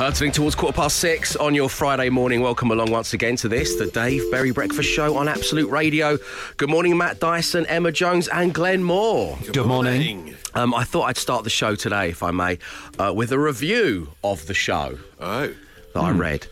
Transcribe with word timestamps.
Hurtling 0.00 0.32
towards 0.32 0.54
quarter 0.54 0.74
past 0.74 0.96
six 0.96 1.36
on 1.36 1.54
your 1.54 1.68
Friday 1.68 2.08
morning. 2.08 2.40
Welcome 2.40 2.70
along 2.70 2.90
once 2.90 3.12
again 3.12 3.36
to 3.36 3.48
this, 3.48 3.74
the 3.76 3.84
Dave 3.84 4.22
Berry 4.30 4.50
Breakfast 4.50 4.88
Show 4.88 5.18
on 5.18 5.28
Absolute 5.28 5.68
Radio. 5.68 6.16
Good 6.56 6.70
morning, 6.70 6.96
Matt 6.96 7.20
Dyson, 7.20 7.66
Emma 7.66 7.92
Jones, 7.92 8.26
and 8.28 8.54
Glenn 8.54 8.82
Moore. 8.82 9.36
Good 9.52 9.66
morning. 9.66 10.34
Um, 10.54 10.72
I 10.72 10.84
thought 10.84 11.02
I'd 11.02 11.18
start 11.18 11.44
the 11.44 11.50
show 11.50 11.74
today, 11.74 12.08
if 12.08 12.22
I 12.22 12.30
may, 12.30 12.58
uh, 12.98 13.12
with 13.14 13.30
a 13.30 13.38
review 13.38 14.08
of 14.24 14.46
the 14.46 14.54
show 14.54 14.98
Oh. 15.20 15.52
that 15.92 16.00
I 16.00 16.10
read. 16.12 16.46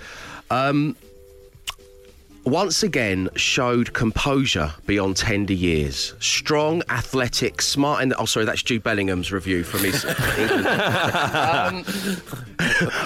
Um, 0.51 0.95
once 2.49 2.83
again, 2.83 3.29
showed 3.37 3.93
composure 3.93 4.73
beyond 4.87 5.17
tender 5.17 5.53
years. 5.53 6.15
Strong, 6.21 6.83
athletic, 6.89 7.61
smart. 7.63 8.03
And 8.03 8.15
oh, 8.19 8.25
sorry, 8.25 8.47
that's 8.47 8.63
Jude 8.63 8.83
Bellingham's 8.83 9.31
review 9.33 9.63
from 9.65 9.81
his. 9.85 10.05
Um, 11.39 11.85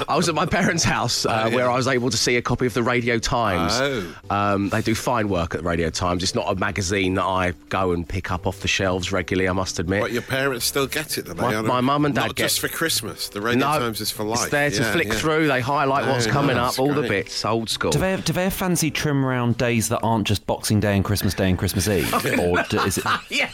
I 0.09 0.17
was 0.17 0.29
at 0.29 0.35
my 0.35 0.47
parents' 0.47 0.83
house 0.85 1.27
uh, 1.27 1.47
yeah. 1.49 1.55
where 1.55 1.71
I 1.71 1.77
was 1.77 1.87
able 1.87 2.11
to 2.11 2.17
see 2.17 2.37
a 2.37 2.43
copy 2.43 2.67
of 2.67 2.75
the 2.75 2.83
Radio 2.83 3.19
Times. 3.19 3.73
Oh. 3.75 4.17
Um, 4.31 4.69
they 4.71 4.81
do 4.83 4.95
fine 4.95 5.29
work 5.29 5.55
at 5.55 5.63
the 5.63 5.69
Radio 5.69 5.91
Times. 5.91 6.23
It's 6.23 6.35
not 6.35 6.51
a 6.51 6.55
magazine 6.59 7.15
that 7.15 7.25
I 7.25 7.53
go 7.69 7.93
and 7.93 8.09
pick 8.09 8.31
up 8.31 8.47
off 8.47 8.61
the 8.61 8.69
shelves 8.69 9.13
regularly. 9.13 9.49
I 9.49 9.53
must 9.53 9.79
admit. 9.79 10.01
But 10.01 10.13
your 10.13 10.23
parents 10.23 10.65
still 10.65 10.87
get 10.87 11.19
it, 11.19 11.27
do 11.27 11.35
they? 11.35 11.43
My- 11.43 11.61
my 11.61 11.81
mum 11.81 12.05
and 12.07 12.15
dad 12.15 12.29
Not 12.29 12.37
get- 12.37 12.45
just 12.45 12.61
for 12.61 12.69
Christmas. 12.69 13.29
The 13.29 13.41
Radio 13.41 13.61
no, 13.61 13.79
Times 13.79 14.01
is 14.01 14.11
for 14.11 14.25
life. 14.25 14.43
it's 14.43 14.51
there 14.51 14.71
to 14.71 14.83
Yeah, 14.83 14.93
flick 14.93 15.09
yeah. 15.09 15.15
through. 15.15 15.47
They 15.49 15.61
highlight 15.61 16.07
what's 16.07 16.27
Oh, 16.27 16.31
coming 16.31 16.57
nice, 16.57 16.75
up, 16.75 16.81
all 16.81 16.93
the 16.95 17.03
bits, 17.03 17.45
old 17.45 17.69
school. 17.71 17.91
Do 17.91 17.99
they, 17.99 18.17
do 18.21 18.33
they 18.33 18.45
have 18.45 18.55
fancy 18.55 18.91
trim 18.91 19.25
around 19.33 19.57
days 19.57 19.89
that 19.89 20.01
aren't 20.03 20.27
just 20.27 20.47
Boxing 20.47 20.79
Day 20.79 20.95
and 20.95 21.05
Christmas 21.05 21.33
Day 21.33 21.49
and 21.49 21.59
Christmas 21.59 21.89
Eve? 21.89 22.13
or 22.39 22.63
do, 22.69 22.81
is 22.81 22.99
it. 22.99 23.05
Yeah, 23.31 23.51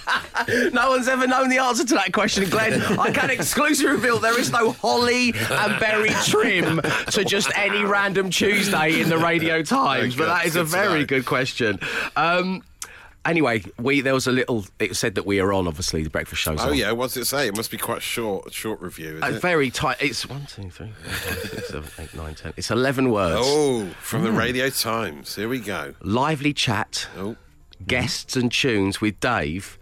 no 0.73 0.91
one's 0.91 1.07
ever 1.09 1.27
known 1.27 1.49
the 1.49 1.59
answer 1.59 1.85
to 1.85 1.95
that 1.95 2.13
question, 2.13 2.49
Glenn. 2.51 2.83
I 2.99 3.13
can 3.13 3.31
exclusively 3.31 3.93
reveal 3.93 4.19
there 4.19 4.39
is 4.39 4.51
no 4.51 4.73
holly 4.73 5.33
and 5.51 5.79
berry 5.81 6.11
trim 6.25 6.81
to 7.11 7.25
just 7.25 7.51
any 7.57 7.85
random 7.85 8.31
Tuesday 8.31 9.01
in 9.01 9.09
the 9.09 9.19
Radio 9.19 9.63
Times, 9.69 10.17
but 10.17 10.27
that 10.27 10.47
is 10.47 10.57
a 10.57 10.65
very 10.65 11.01
know. 11.01 11.07
good 11.07 11.27
question. 11.27 11.79
Um, 12.17 12.63
anyway, 13.29 13.63
we 13.79 14.01
there 14.01 14.15
was 14.15 14.27
a 14.27 14.33
little. 14.33 14.65
It 14.79 14.97
said 14.97 15.15
that 15.15 15.27
we 15.27 15.39
are 15.41 15.53
on, 15.53 15.69
obviously, 15.69 16.03
the 16.03 16.11
breakfast 16.11 16.43
show's 16.43 16.61
Oh 16.61 16.71
on. 16.71 16.77
yeah, 16.77 16.93
what's 16.93 17.17
it 17.17 17.27
say? 17.27 17.47
It 17.47 17.57
must 17.57 17.71
be 17.71 17.77
quite 17.79 18.03
short, 18.03 18.47
a 18.49 18.51
short 18.51 18.81
review. 18.81 19.19
Is 19.19 19.23
A 19.23 19.37
it? 19.37 19.41
very 19.43 19.71
tight. 19.71 19.99
It's 20.01 20.27
one, 20.29 20.47
two, 20.47 20.71
three, 20.71 20.91
four, 21.03 21.13
five, 21.13 21.39
six, 21.51 21.69
seven, 21.69 21.91
eight, 21.99 22.15
nine, 22.15 22.35
ten. 22.35 22.53
It's 22.57 22.71
eleven 22.71 23.11
words. 23.11 23.41
Oh, 23.41 23.87
from 24.01 24.25
the 24.25 24.33
Radio 24.33 24.71
Times. 24.71 25.37
Here 25.37 25.49
we 25.49 25.61
go. 25.61 25.95
Lively 26.03 26.53
chat. 26.53 27.07
Oh, 27.17 27.37
guests 27.87 28.35
and 28.37 28.51
tunes 28.51 29.01
with 29.01 29.21
Dave. 29.21 29.79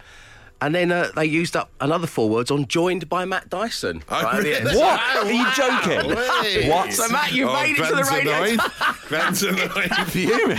And 0.62 0.74
then 0.74 0.90
uh, 0.90 1.10
they 1.14 1.26
used 1.26 1.54
up 1.54 1.68
another 1.82 2.06
four 2.06 2.30
words 2.30 2.50
on 2.50 2.66
joined 2.66 3.10
by 3.10 3.26
Matt 3.26 3.50
Dyson. 3.50 4.02
Oh, 4.08 4.22
right 4.22 4.36
at 4.36 4.42
the 4.42 4.56
end. 4.56 4.64
really? 4.64 4.78
What? 4.78 5.00
Wow, 5.00 5.22
Are 5.22 5.30
you 5.30 5.52
joking? 5.52 6.16
Hey. 6.42 6.70
What? 6.70 6.92
So, 6.94 7.08
Matt, 7.10 7.32
you 7.32 7.46
made 7.46 7.76
it 7.78 7.86
to 7.88 7.94
the 7.94 8.08
radio. 8.10 8.32
annoyed. 8.42 8.60
Glenn's 9.08 9.42
annoyed. 9.42 9.90
Fuming. 10.08 10.56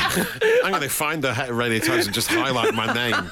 I'm 0.64 0.70
going 0.72 0.82
to 0.84 0.90
find 0.90 1.24
the 1.24 1.34
he- 1.34 1.52
Radio 1.52 1.80
Times 1.80 2.06
and 2.06 2.14
just 2.14 2.28
highlight 2.28 2.74
my 2.76 2.94
name. 2.94 3.16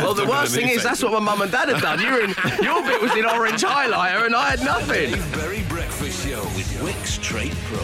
Well, 0.00 0.14
the 0.14 0.26
worst 0.26 0.54
thing 0.54 0.68
is 0.68 0.82
that's 0.82 1.02
what 1.02 1.12
my 1.12 1.20
mum 1.20 1.42
and 1.42 1.52
dad 1.52 1.68
had 1.68 1.80
done. 1.80 2.00
You 2.00 2.12
were 2.12 2.20
in, 2.20 2.34
your 2.64 2.82
bit 2.82 3.00
was 3.00 3.14
in 3.16 3.24
orange 3.26 3.62
highlighter, 3.62 4.26
and 4.26 4.34
I 4.34 4.50
had 4.50 4.60
nothing. 4.64 5.12
Dave 5.12 5.32
Berry 5.32 5.62
Breakfast 5.68 6.26
Show 6.26 6.42
with 6.56 6.66
Wickes 6.82 7.20
Trade 7.22 7.54
Pro. 7.64 7.78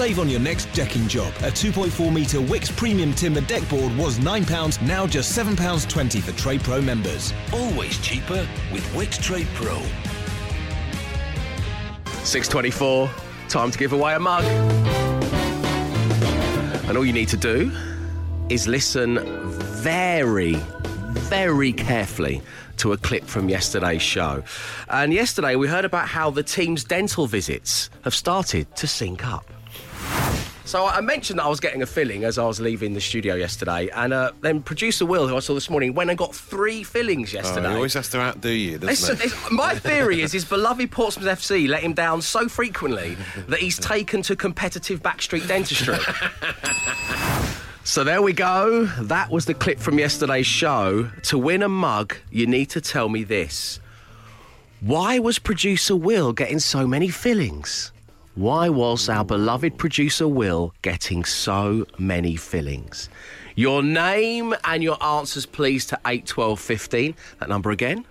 Save 0.00 0.18
on 0.18 0.30
your 0.30 0.40
next 0.40 0.64
decking 0.72 1.06
job. 1.08 1.30
A 1.40 1.50
2.4 1.50 2.10
metre 2.10 2.38
Wickes 2.38 2.74
Premium 2.74 3.12
Timber 3.12 3.42
deck 3.42 3.68
board 3.68 3.94
was 3.98 4.18
£9, 4.18 4.80
now 4.86 5.06
just 5.06 5.38
£7.20 5.38 6.22
for 6.22 6.32
Trade 6.38 6.62
Pro 6.62 6.80
members. 6.80 7.34
Always 7.52 7.98
cheaper 7.98 8.48
with 8.72 8.82
Wickes 8.94 9.22
Trade 9.22 9.46
Pro. 9.52 9.78
Six 12.24 12.48
twenty-four. 12.48 13.10
Time 13.50 13.70
to 13.70 13.76
give 13.76 13.92
away 13.92 14.14
a 14.14 14.18
mug. 14.18 14.42
And 16.88 16.96
all 16.96 17.04
you 17.04 17.12
need 17.12 17.28
to 17.28 17.36
do 17.36 17.70
is 18.48 18.66
listen 18.66 19.18
very, 19.82 20.54
very 20.54 21.74
carefully 21.74 22.40
to 22.78 22.94
a 22.94 22.96
clip 22.96 23.24
from 23.24 23.50
yesterday's 23.50 24.00
show. 24.00 24.44
And 24.88 25.12
yesterday 25.12 25.56
we 25.56 25.68
heard 25.68 25.84
about 25.84 26.08
how 26.08 26.30
the 26.30 26.42
team's 26.42 26.84
dental 26.84 27.26
visits 27.26 27.90
have 28.04 28.14
started 28.14 28.74
to 28.76 28.86
sync 28.86 29.26
up. 29.26 29.44
So 30.70 30.86
I 30.86 31.00
mentioned 31.00 31.40
that 31.40 31.46
I 31.46 31.48
was 31.48 31.58
getting 31.58 31.82
a 31.82 31.86
filling 31.86 32.22
as 32.22 32.38
I 32.38 32.44
was 32.46 32.60
leaving 32.60 32.94
the 32.94 33.00
studio 33.00 33.34
yesterday, 33.34 33.88
and 33.92 34.12
uh, 34.12 34.30
then 34.40 34.62
producer 34.62 35.04
Will, 35.04 35.26
who 35.26 35.36
I 35.36 35.40
saw 35.40 35.52
this 35.52 35.68
morning, 35.68 35.94
went 35.94 36.10
and 36.10 36.16
got 36.16 36.32
three 36.32 36.84
fillings 36.84 37.34
Oh, 37.34 37.38
yesterday. 37.38 37.70
he 37.70 37.74
always 37.74 37.94
has 37.94 38.08
to 38.10 38.20
outdo 38.20 38.50
you, 38.50 38.78
doesn't 38.78 39.16
It's- 39.18 39.26
it's- 39.32 39.50
my 39.50 39.74
theory 39.74 40.22
is 40.22 40.30
his 40.30 40.44
beloved 40.44 40.92
Portsmouth 40.92 41.26
FC 41.26 41.66
let 41.66 41.82
him 41.82 41.92
down 41.92 42.22
so 42.22 42.48
frequently 42.48 43.16
that 43.48 43.58
he's 43.58 43.78
taken 43.80 44.22
to 44.22 44.36
competitive 44.36 45.02
backstreet 45.02 45.48
dentistry. 45.48 45.98
so 47.82 48.04
there 48.04 48.22
we 48.22 48.32
go. 48.32 48.84
That 49.00 49.28
was 49.28 49.46
the 49.46 49.54
clip 49.54 49.80
from 49.80 49.98
yesterday's 49.98 50.46
show. 50.46 51.10
To 51.24 51.36
win 51.36 51.64
a 51.64 51.68
mug, 51.68 52.14
you 52.30 52.46
need 52.46 52.66
to 52.70 52.80
tell 52.80 53.08
me 53.08 53.24
this. 53.24 53.80
Why 54.80 55.18
was 55.18 55.40
producer 55.40 55.96
Will 55.96 56.32
getting 56.32 56.60
so 56.60 56.86
many 56.86 57.08
fillings? 57.08 57.90
Why 58.36 58.68
was 58.68 59.08
our 59.08 59.24
beloved 59.24 59.76
producer 59.76 60.28
Will 60.28 60.72
getting 60.82 61.24
so 61.24 61.84
many 61.98 62.36
fillings? 62.36 63.08
Your 63.56 63.82
name 63.82 64.54
and 64.62 64.84
your 64.84 65.02
answers, 65.02 65.46
please, 65.46 65.84
to 65.86 65.98
81215. 66.06 67.16
That 67.40 67.48
number 67.48 67.72
again, 67.72 68.06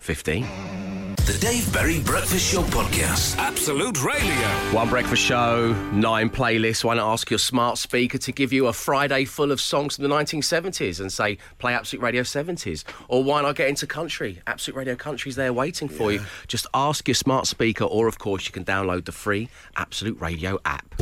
81215. 0.00 0.90
The 1.26 1.38
Dave 1.38 1.72
Berry 1.72 2.00
Breakfast 2.00 2.52
Show 2.52 2.62
podcast. 2.62 3.36
Absolute 3.36 4.02
Radio. 4.02 4.32
One 4.72 4.88
breakfast 4.88 5.22
show, 5.22 5.72
nine 5.92 6.30
playlists. 6.30 6.82
Why 6.82 6.94
not 6.94 7.12
ask 7.12 7.30
your 7.30 7.38
smart 7.38 7.78
speaker 7.78 8.18
to 8.18 8.32
give 8.32 8.52
you 8.52 8.66
a 8.66 8.72
Friday 8.72 9.26
full 9.26 9.52
of 9.52 9.60
songs 9.60 9.96
from 9.96 10.08
the 10.08 10.08
1970s 10.08 10.98
and 10.98 11.12
say, 11.12 11.38
play 11.58 11.74
Absolute 11.74 12.02
Radio 12.02 12.22
70s? 12.22 12.84
Or 13.08 13.22
why 13.22 13.42
not 13.42 13.54
get 13.54 13.68
into 13.68 13.86
country? 13.86 14.40
Absolute 14.46 14.76
Radio 14.76 14.96
Country's 14.96 15.36
there 15.36 15.52
waiting 15.52 15.88
for 15.88 16.10
you. 16.10 16.20
Just 16.48 16.66
ask 16.74 17.06
your 17.06 17.14
smart 17.14 17.46
speaker, 17.46 17.84
or 17.84 18.08
of 18.08 18.18
course, 18.18 18.46
you 18.46 18.52
can 18.52 18.64
download 18.64 19.04
the 19.04 19.12
free 19.12 19.48
Absolute 19.76 20.20
Radio 20.20 20.58
app. 20.64 20.94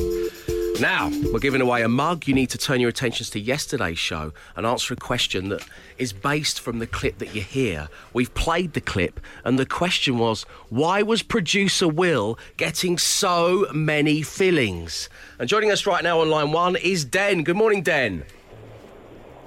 Now, 0.81 1.11
we're 1.33 1.41
giving 1.41 1.61
away 1.61 1.83
a 1.83 1.89
mug. 1.89 2.29
You 2.29 2.35
need 2.35 2.51
to 2.51 2.59
turn 2.59 2.81
your 2.81 2.89
attentions 2.89 3.31
to 3.31 3.41
yesterday's 3.41 3.99
show 3.99 4.33
and 4.55 4.65
answer 4.65 4.95
a 4.95 4.97
question 4.97 5.49
that 5.49 5.67
is 5.99 6.13
based 6.13 6.61
from 6.61 6.79
the 6.79 6.87
clip 6.87 7.19
that 7.19 7.35
you 7.35 7.41
hear. 7.41 7.89
We've 8.13 8.33
played 8.33 8.75
the 8.75 8.81
clip, 8.81 9.19
and 9.45 9.59
the 9.59 9.67
question 9.67 10.19
was 10.19 10.45
why 10.69 11.03
was 11.03 11.25
producer 11.25 11.89
Will 11.89 12.39
getting 12.57 12.97
so 12.97 13.67
many 13.75 14.23
fillings? 14.23 15.09
And 15.41 15.49
joining 15.49 15.73
us 15.73 15.85
right 15.85 16.05
now 16.05 16.21
on 16.21 16.31
line 16.31 16.53
one 16.53 16.77
is 16.77 17.05
Den. 17.05 17.43
Good 17.43 17.57
morning, 17.57 17.83
Den. 17.83 18.23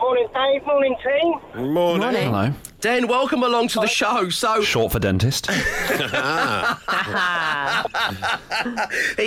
Morning, 0.02 0.28
Dave. 0.34 0.66
Morning, 0.66 0.96
team. 1.04 1.36
Morning. 1.74 2.16
Hello. 2.16 2.52
Den, 2.80 3.08
welcome 3.08 3.44
along 3.44 3.68
to 3.68 3.80
the 3.82 3.88
show. 3.88 4.30
So, 4.30 4.64
Short 4.64 4.92
for 4.92 4.98
dentist. 4.98 5.46
he 5.52 5.54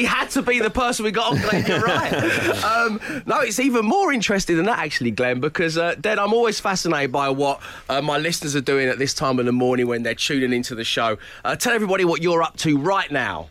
had 0.04 0.30
to 0.30 0.42
be 0.42 0.58
the 0.58 0.72
person 0.74 1.04
we 1.04 1.12
got 1.12 1.30
on, 1.30 1.38
Glenn. 1.40 1.64
You're 1.64 1.78
right. 1.80 2.12
Um, 2.74 3.00
no, 3.24 3.40
it's 3.40 3.60
even 3.60 3.84
more 3.84 4.12
interesting 4.12 4.56
than 4.56 4.66
that, 4.66 4.80
actually, 4.80 5.12
Glenn, 5.12 5.38
because 5.38 5.78
uh, 5.78 5.94
then 5.98 6.18
I'm 6.18 6.32
always 6.32 6.58
fascinated 6.58 7.12
by 7.12 7.28
what 7.28 7.60
uh, 7.88 8.02
my 8.02 8.18
listeners 8.18 8.56
are 8.56 8.60
doing 8.60 8.88
at 8.88 8.98
this 8.98 9.14
time 9.14 9.38
of 9.38 9.46
the 9.46 9.52
morning 9.52 9.86
when 9.86 10.02
they're 10.02 10.16
tuning 10.16 10.52
into 10.52 10.74
the 10.74 10.82
show. 10.82 11.18
Uh, 11.44 11.54
tell 11.54 11.72
everybody 11.72 12.04
what 12.04 12.20
you're 12.20 12.42
up 12.42 12.56
to 12.58 12.78
right 12.78 13.12
now. 13.12 13.48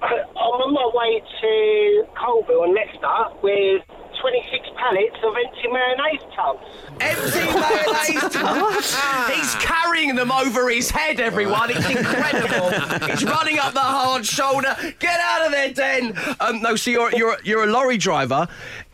I'm 0.00 0.10
on 0.38 0.72
my 0.72 0.90
way 0.94 1.22
to 1.42 2.06
Coalville 2.16 2.64
and 2.64 2.74
Leicester 2.74 3.36
with 3.42 3.82
26 4.20 4.68
pallets 4.76 5.16
of 5.22 5.34
empty 5.36 5.68
mayonnaise 5.68 6.20
tubs. 6.34 6.64
Empty 7.00 7.58
mayonnaise 7.58 8.32
tubs. 8.32 8.96
He's 9.34 9.54
carrying 9.56 10.14
them 10.14 10.30
over 10.30 10.68
his 10.68 10.90
head, 10.90 11.20
everyone. 11.20 11.70
It's 11.70 11.88
incredible. 11.88 13.06
He's 13.08 13.24
running 13.24 13.58
up 13.58 13.72
the 13.72 13.80
hard 13.80 14.26
shoulder. 14.26 14.76
Get 14.98 15.18
out 15.20 15.46
of 15.46 15.52
there, 15.52 15.72
Den. 15.72 16.18
Um, 16.40 16.60
no, 16.60 16.76
so 16.76 16.90
you're 16.90 17.10
you're 17.16 17.36
you're 17.44 17.64
a 17.64 17.66
lorry 17.66 17.96
driver. 17.96 18.46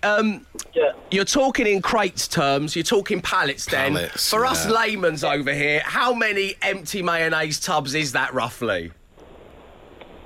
Um, 0.03 0.47
Yeah. 0.75 0.93
You're 1.11 1.25
talking 1.25 1.67
in 1.67 1.83
crates 1.83 2.29
terms. 2.29 2.77
You're 2.77 2.83
talking 2.83 3.21
pallets, 3.21 3.67
then. 3.67 3.95
Pallets, 3.95 4.31
For 4.31 4.45
us 4.47 4.67
yeah. 4.67 4.73
layman's 4.73 5.25
over 5.25 5.53
here, 5.53 5.81
how 5.85 6.13
many 6.15 6.55
empty 6.63 7.03
mayonnaise 7.03 7.59
tubs 7.61 7.95
is 7.95 8.13
that 8.13 8.33
roughly? 8.35 8.93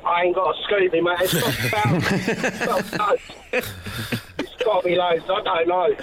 I 0.05 0.25
ain't 0.25 0.35
got 0.35 0.55
a 0.56 0.62
Scooby, 0.67 1.02
mate. 1.02 1.19
It's 1.20 1.35
got 1.35 1.69
about, 1.69 2.94
about 2.94 3.19
It's 3.52 4.20
got 4.65 4.83
to 4.83 4.89
be 4.89 4.97
loads. 4.97 5.25
I 5.29 5.43
don't 5.43 5.69
know. 5.69 5.95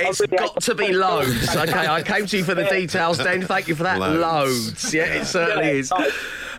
It's 0.00 0.20
I 0.20 0.24
really 0.24 0.36
got 0.38 0.60
to 0.62 0.74
be 0.74 0.92
loads. 0.92 1.56
Okay, 1.56 1.86
I 1.86 2.02
came 2.02 2.26
to 2.26 2.36
you 2.38 2.44
for 2.44 2.54
the 2.54 2.64
details, 2.70 3.18
Dan. 3.18 3.42
Thank 3.42 3.68
you 3.68 3.74
for 3.74 3.82
that. 3.84 3.98
Loads. 3.98 4.20
Loads. 4.20 4.94
Yeah, 4.94 5.04
it 5.04 5.24
certainly 5.26 5.66
Yeah, 5.66 5.72
is. 5.72 5.92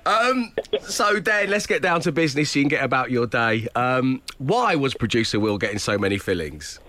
Um, 0.05 0.53
so, 0.81 1.19
Dan, 1.19 1.49
let's 1.49 1.65
get 1.65 1.81
down 1.81 2.01
to 2.01 2.11
business 2.11 2.51
so 2.51 2.59
you 2.59 2.65
can 2.65 2.69
get 2.69 2.83
about 2.83 3.09
your 3.09 3.25
day. 3.25 3.67
Um, 3.75 4.21
why 4.37 4.75
was 4.75 4.93
producer 4.93 5.39
Will 5.39 5.57
getting 5.57 5.79
so 5.79 5.97
many 5.97 6.17
fillings? 6.17 6.79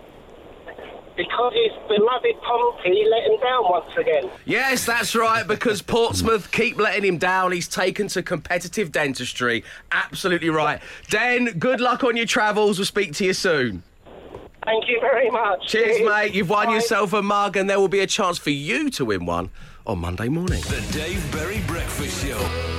because 1.17 1.55
his 1.55 1.73
beloved 1.89 2.35
Pompey 2.43 3.07
let 3.11 3.23
him 3.25 3.41
down 3.41 3.63
once 3.71 3.91
again. 3.97 4.31
Yes, 4.45 4.85
that's 4.85 5.15
right, 5.15 5.47
because 5.49 5.81
Portsmouth 5.81 6.53
keep 6.53 6.77
letting 6.77 7.07
him 7.07 7.17
down. 7.17 7.53
He's 7.53 7.69
taken 7.69 8.09
to 8.09 8.23
competitive 8.23 8.93
dentistry. 8.93 9.65
Absolutely 9.93 10.51
right. 10.51 10.79
Dan, 11.09 11.59
good 11.59 11.81
luck 11.81 12.05
on 12.05 12.19
your 12.19 12.27
travels. 12.27 12.79
We'll 12.79 12.85
speak 12.85 13.15
to 13.15 13.25
you 13.25 13.33
soon. 13.33 13.83
Thank 14.67 14.89
you 14.89 15.01
very 15.01 15.31
much. 15.31 15.67
Cheers, 15.69 16.01
mate. 16.03 16.35
You've 16.35 16.51
won 16.51 16.67
Bye. 16.67 16.75
yourself 16.75 17.13
a 17.13 17.23
mug, 17.23 17.57
and 17.57 17.71
there 17.71 17.79
will 17.79 17.89
be 17.89 18.01
a 18.01 18.07
chance 18.07 18.37
for 18.37 18.51
you 18.51 18.91
to 18.91 19.05
win 19.07 19.25
one 19.25 19.51
on 19.87 20.01
Monday 20.01 20.29
morning. 20.29 20.61
The 20.63 20.85
Dave 20.93 21.33
Berry 21.33 21.61
Breakfast 21.67 22.27
Show. 22.27 22.76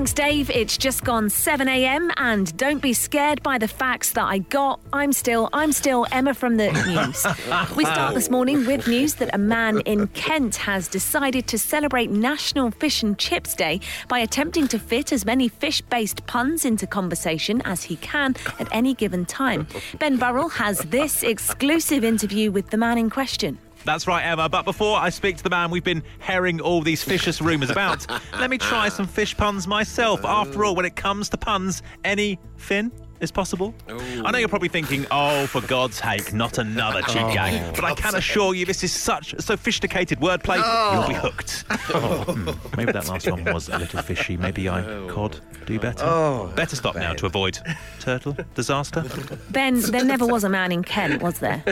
Thanks, 0.00 0.14
Dave. 0.14 0.48
It's 0.48 0.78
just 0.78 1.04
gone 1.04 1.28
7 1.28 1.68
a.m. 1.68 2.10
and 2.16 2.56
don't 2.56 2.80
be 2.80 2.94
scared 2.94 3.42
by 3.42 3.58
the 3.58 3.68
facts 3.68 4.12
that 4.12 4.24
I 4.24 4.38
got. 4.38 4.80
I'm 4.94 5.12
still, 5.12 5.50
I'm 5.52 5.72
still 5.72 6.06
Emma 6.10 6.32
from 6.32 6.56
the 6.56 6.72
news. 6.86 7.76
we 7.76 7.84
start 7.84 8.14
this 8.14 8.30
morning 8.30 8.64
with 8.64 8.88
news 8.88 9.16
that 9.16 9.28
a 9.34 9.36
man 9.36 9.80
in 9.80 10.06
Kent 10.06 10.56
has 10.56 10.88
decided 10.88 11.46
to 11.48 11.58
celebrate 11.58 12.08
National 12.08 12.70
Fish 12.70 13.02
and 13.02 13.18
Chips 13.18 13.54
Day 13.54 13.78
by 14.08 14.20
attempting 14.20 14.68
to 14.68 14.78
fit 14.78 15.12
as 15.12 15.26
many 15.26 15.48
fish-based 15.48 16.24
puns 16.24 16.64
into 16.64 16.86
conversation 16.86 17.60
as 17.66 17.82
he 17.82 17.96
can 17.96 18.36
at 18.58 18.68
any 18.72 18.94
given 18.94 19.26
time. 19.26 19.66
Ben 19.98 20.16
Burrell 20.16 20.48
has 20.48 20.78
this 20.78 21.22
exclusive 21.22 22.04
interview 22.04 22.50
with 22.50 22.70
the 22.70 22.78
man 22.78 22.96
in 22.96 23.10
question. 23.10 23.58
That's 23.84 24.06
right, 24.06 24.22
Emma. 24.22 24.48
But 24.48 24.64
before 24.64 24.98
I 24.98 25.10
speak 25.10 25.36
to 25.38 25.42
the 25.42 25.50
man 25.50 25.70
we've 25.70 25.84
been 25.84 26.02
herring 26.18 26.60
all 26.60 26.82
these 26.82 27.02
vicious 27.02 27.40
rumours 27.40 27.70
about, 27.70 28.06
let 28.38 28.50
me 28.50 28.58
try 28.58 28.88
some 28.88 29.06
fish 29.06 29.36
puns 29.36 29.66
myself. 29.66 30.24
After 30.24 30.64
all, 30.64 30.74
when 30.74 30.84
it 30.84 30.96
comes 30.96 31.28
to 31.30 31.36
puns, 31.36 31.82
any 32.04 32.38
fin 32.56 32.92
is 33.20 33.30
possible. 33.30 33.74
I 33.88 34.30
know 34.30 34.38
you're 34.38 34.48
probably 34.48 34.68
thinking, 34.68 35.06
oh, 35.10 35.46
for 35.46 35.60
God's 35.62 35.96
sake, 35.96 36.32
not 36.32 36.58
another 36.58 37.02
cheap 37.02 37.26
gang. 37.32 37.72
But 37.74 37.84
I 37.84 37.94
can 37.94 38.14
assure 38.14 38.54
you, 38.54 38.66
this 38.66 38.82
is 38.84 38.92
such 38.92 39.34
sophisticated 39.40 40.18
wordplay, 40.20 40.56
you'll 40.92 41.08
be 41.08 41.14
hooked. 41.14 41.64
Oh, 41.94 42.24
hmm, 42.28 42.76
maybe 42.76 42.92
that 42.92 43.08
last 43.08 43.30
one 43.30 43.44
was 43.44 43.68
a 43.68 43.78
little 43.78 44.02
fishy. 44.02 44.36
Maybe 44.36 44.68
I 44.68 44.82
could 45.08 45.40
do 45.66 45.78
better. 45.78 46.48
better 46.54 46.76
stop 46.76 46.94
now 46.96 47.14
to 47.14 47.26
avoid 47.26 47.58
turtle 48.00 48.36
disaster. 48.54 49.04
Ben, 49.50 49.80
there 49.80 50.04
never 50.04 50.26
was 50.26 50.44
a 50.44 50.48
man 50.48 50.72
in 50.72 50.82
Kent, 50.82 51.22
was 51.22 51.38
there? 51.38 51.62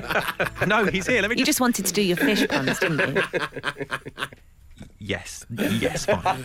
No, 0.67 0.85
he's 0.87 1.07
here. 1.07 1.21
Let 1.23 1.31
me 1.31 1.37
You 1.37 1.45
just. 1.45 1.59
just 1.59 1.61
wanted 1.61 1.87
to 1.87 1.93
do 1.93 2.03
your 2.03 2.17
fish 2.17 2.47
puns, 2.47 2.79
didn't 2.79 3.17
you? 3.17 3.23
Yes, 5.01 5.45
yes, 5.51 6.07
fine. 6.07 6.45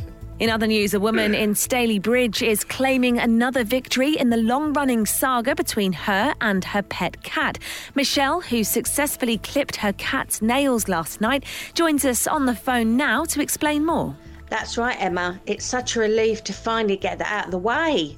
In 0.40 0.48
other 0.48 0.66
news, 0.66 0.94
a 0.94 1.00
woman 1.00 1.34
in 1.34 1.52
Stalybridge 1.52 2.40
is 2.40 2.64
claiming 2.64 3.18
another 3.18 3.62
victory 3.62 4.16
in 4.16 4.30
the 4.30 4.38
long 4.38 4.72
running 4.72 5.04
saga 5.04 5.54
between 5.54 5.92
her 5.92 6.34
and 6.40 6.64
her 6.64 6.80
pet 6.80 7.22
cat. 7.22 7.58
Michelle, 7.94 8.40
who 8.40 8.64
successfully 8.64 9.36
clipped 9.36 9.76
her 9.76 9.92
cat's 9.92 10.40
nails 10.40 10.88
last 10.88 11.20
night, 11.20 11.44
joins 11.74 12.06
us 12.06 12.26
on 12.26 12.46
the 12.46 12.54
phone 12.54 12.96
now 12.96 13.26
to 13.26 13.42
explain 13.42 13.84
more. 13.84 14.16
That's 14.48 14.78
right, 14.78 14.96
Emma. 14.98 15.38
It's 15.44 15.66
such 15.66 15.94
a 15.94 16.00
relief 16.00 16.42
to 16.44 16.54
finally 16.54 16.96
get 16.96 17.18
that 17.18 17.30
out 17.30 17.44
of 17.44 17.50
the 17.50 17.58
way. 17.58 18.16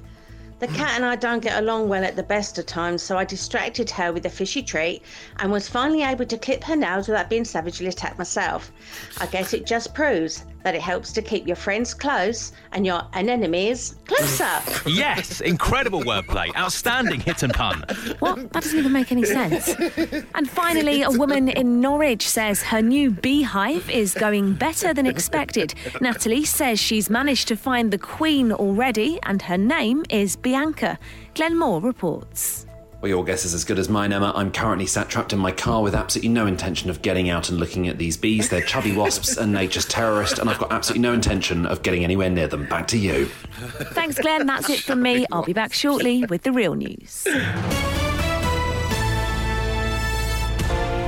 The 0.59 0.67
cat 0.67 0.93
and 0.95 1.03
I 1.03 1.17
don't 1.17 1.43
get 1.43 1.61
along 1.61 1.89
well 1.89 2.05
at 2.05 2.15
the 2.15 2.23
best 2.23 2.57
of 2.57 2.65
times, 2.65 3.03
so 3.03 3.17
I 3.17 3.25
distracted 3.25 3.89
her 3.89 4.13
with 4.13 4.25
a 4.25 4.29
fishy 4.29 4.63
treat 4.63 5.01
and 5.39 5.51
was 5.51 5.67
finally 5.67 6.03
able 6.03 6.25
to 6.27 6.37
clip 6.37 6.63
her 6.63 6.77
nails 6.77 7.09
without 7.09 7.29
being 7.29 7.43
savagely 7.43 7.87
attacked 7.87 8.17
myself. 8.17 8.71
I 9.19 9.25
guess 9.25 9.53
it 9.53 9.65
just 9.65 9.93
proves 9.93 10.45
that 10.63 10.75
it 10.75 10.81
helps 10.81 11.11
to 11.13 11.21
keep 11.21 11.45
your 11.45 11.55
friends 11.55 11.93
close 11.93 12.51
and 12.71 12.85
your 12.85 13.01
enemies 13.13 13.95
closer. 14.05 14.49
Yes, 14.93 15.41
incredible 15.41 16.01
wordplay. 16.01 16.55
Outstanding 16.55 17.19
hit 17.19 17.41
and 17.43 17.53
pun. 17.53 17.83
What? 18.19 18.51
That 18.53 18.63
doesn't 18.63 18.77
even 18.77 18.91
make 18.91 19.11
any 19.11 19.23
sense. 19.23 19.69
And 20.35 20.49
finally, 20.49 21.01
a 21.01 21.09
woman 21.09 21.47
in 21.49 21.79
Norwich 21.81 22.27
says 22.27 22.61
her 22.63 22.81
new 22.81 23.11
beehive 23.11 23.89
is 23.89 24.13
going 24.13 24.53
better 24.53 24.93
than 24.93 25.05
expected. 25.07 25.73
Natalie 26.01 26.45
says 26.45 26.79
she's 26.79 27.09
managed 27.09 27.47
to 27.47 27.55
find 27.55 27.91
the 27.91 27.97
queen 27.97 28.51
already, 28.51 29.19
and 29.23 29.41
her 29.43 29.57
name 29.57 30.03
is 30.09 30.35
Bianca. 30.35 30.99
Glenn 31.33 31.57
Moore 31.57 31.81
reports. 31.81 32.65
Well, 33.03 33.09
your 33.09 33.25
guess 33.25 33.43
is 33.43 33.53
as 33.53 33.65
good 33.65 33.79
as 33.79 33.89
mine, 33.89 34.13
Emma. 34.13 34.31
I'm 34.33 34.49
currently 34.49 34.85
sat 34.85 35.09
trapped 35.09 35.33
in 35.33 35.39
my 35.39 35.51
car 35.51 35.81
with 35.83 35.93
absolutely 35.93 36.29
no 36.29 36.47
intention 36.47 36.89
of 36.89 37.01
getting 37.01 37.29
out 37.29 37.49
and 37.49 37.59
looking 37.59 37.89
at 37.89 37.97
these 37.97 38.15
bees. 38.15 38.47
They're 38.47 38.61
chubby 38.61 38.95
wasps 38.95 39.35
and 39.35 39.51
nature's 39.51 39.83
terrorist, 39.83 40.39
and 40.39 40.49
I've 40.49 40.57
got 40.57 40.71
absolutely 40.71 41.01
no 41.01 41.11
intention 41.11 41.65
of 41.65 41.81
getting 41.81 42.05
anywhere 42.05 42.29
near 42.29 42.47
them. 42.47 42.65
Back 42.65 42.87
to 42.87 42.97
you. 42.97 43.25
Thanks, 43.91 44.17
Glenn. 44.19 44.45
That's 44.45 44.69
it 44.69 44.79
from 44.79 45.01
me. 45.01 45.25
I'll 45.33 45.43
be 45.43 45.51
back 45.51 45.73
shortly 45.73 46.23
with 46.29 46.43
the 46.43 46.53
real 46.53 46.75
news. 46.75 47.27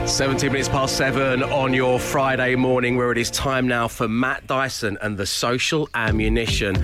17 0.06 0.52
minutes 0.52 0.68
past 0.68 0.98
seven 0.98 1.44
on 1.44 1.74
your 1.74 1.98
Friday 1.98 2.56
morning, 2.56 2.98
where 2.98 3.14
it 3.14 3.18
is 3.18 3.32
time 3.32 3.70
now 3.70 3.88
for 3.88 4.10
Matt 4.10 4.46
Dyson 4.48 4.98
and 5.02 5.18
the 5.18 5.26
social 5.26 5.88
ammunition. 5.94 6.76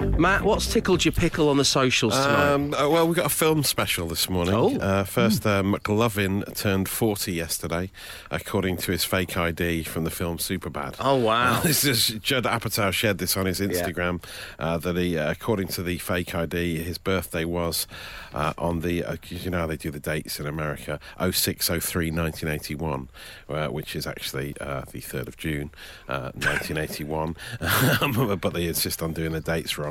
Matt, 0.00 0.42
what's 0.42 0.72
tickled 0.72 1.04
your 1.04 1.12
pickle 1.12 1.48
on 1.48 1.56
the 1.56 1.64
socials 1.64 2.14
tonight? 2.14 2.52
Um, 2.52 2.74
uh, 2.74 2.88
well, 2.88 3.08
we 3.08 3.14
got 3.14 3.26
a 3.26 3.30
film 3.30 3.64
special 3.64 4.06
this 4.06 4.28
morning. 4.28 4.54
Oh. 4.54 4.76
Uh, 4.76 5.04
first, 5.04 5.44
uh, 5.44 5.62
McLovin 5.62 6.54
turned 6.54 6.88
40 6.88 7.32
yesterday, 7.32 7.90
according 8.30 8.76
to 8.78 8.92
his 8.92 9.04
fake 9.04 9.36
ID 9.36 9.82
from 9.82 10.04
the 10.04 10.10
film 10.10 10.38
Superbad. 10.38 10.96
Oh, 11.00 11.16
wow. 11.16 11.60
this 11.64 11.84
is 11.84 12.08
Judd 12.20 12.44
Apatow 12.44 12.92
shared 12.92 13.18
this 13.18 13.36
on 13.36 13.46
his 13.46 13.60
Instagram 13.60 14.22
uh, 14.58 14.78
that 14.78 14.96
he, 14.96 15.18
uh, 15.18 15.30
according 15.30 15.68
to 15.68 15.82
the 15.82 15.98
fake 15.98 16.34
ID, 16.34 16.78
his 16.82 16.98
birthday 16.98 17.44
was 17.44 17.86
uh, 18.32 18.52
on 18.56 18.80
the, 18.80 19.04
uh, 19.04 19.16
you 19.28 19.50
know 19.50 19.58
how 19.58 19.66
they 19.66 19.76
do 19.76 19.90
the 19.90 20.00
dates 20.00 20.38
in 20.38 20.46
America, 20.46 21.00
0603 21.18 22.10
1981, 22.10 23.08
uh, 23.48 23.68
which 23.68 23.96
is 23.96 24.06
actually 24.06 24.54
uh, 24.60 24.82
the 24.92 25.00
3rd 25.00 25.28
of 25.28 25.36
June 25.36 25.70
uh, 26.08 26.30
1981. 26.34 27.36
Um, 28.00 28.38
but 28.40 28.52
they 28.52 28.66
insist 28.66 29.02
on 29.02 29.12
doing 29.12 29.32
the 29.32 29.40
dates 29.40 29.76
wrong. 29.78 29.87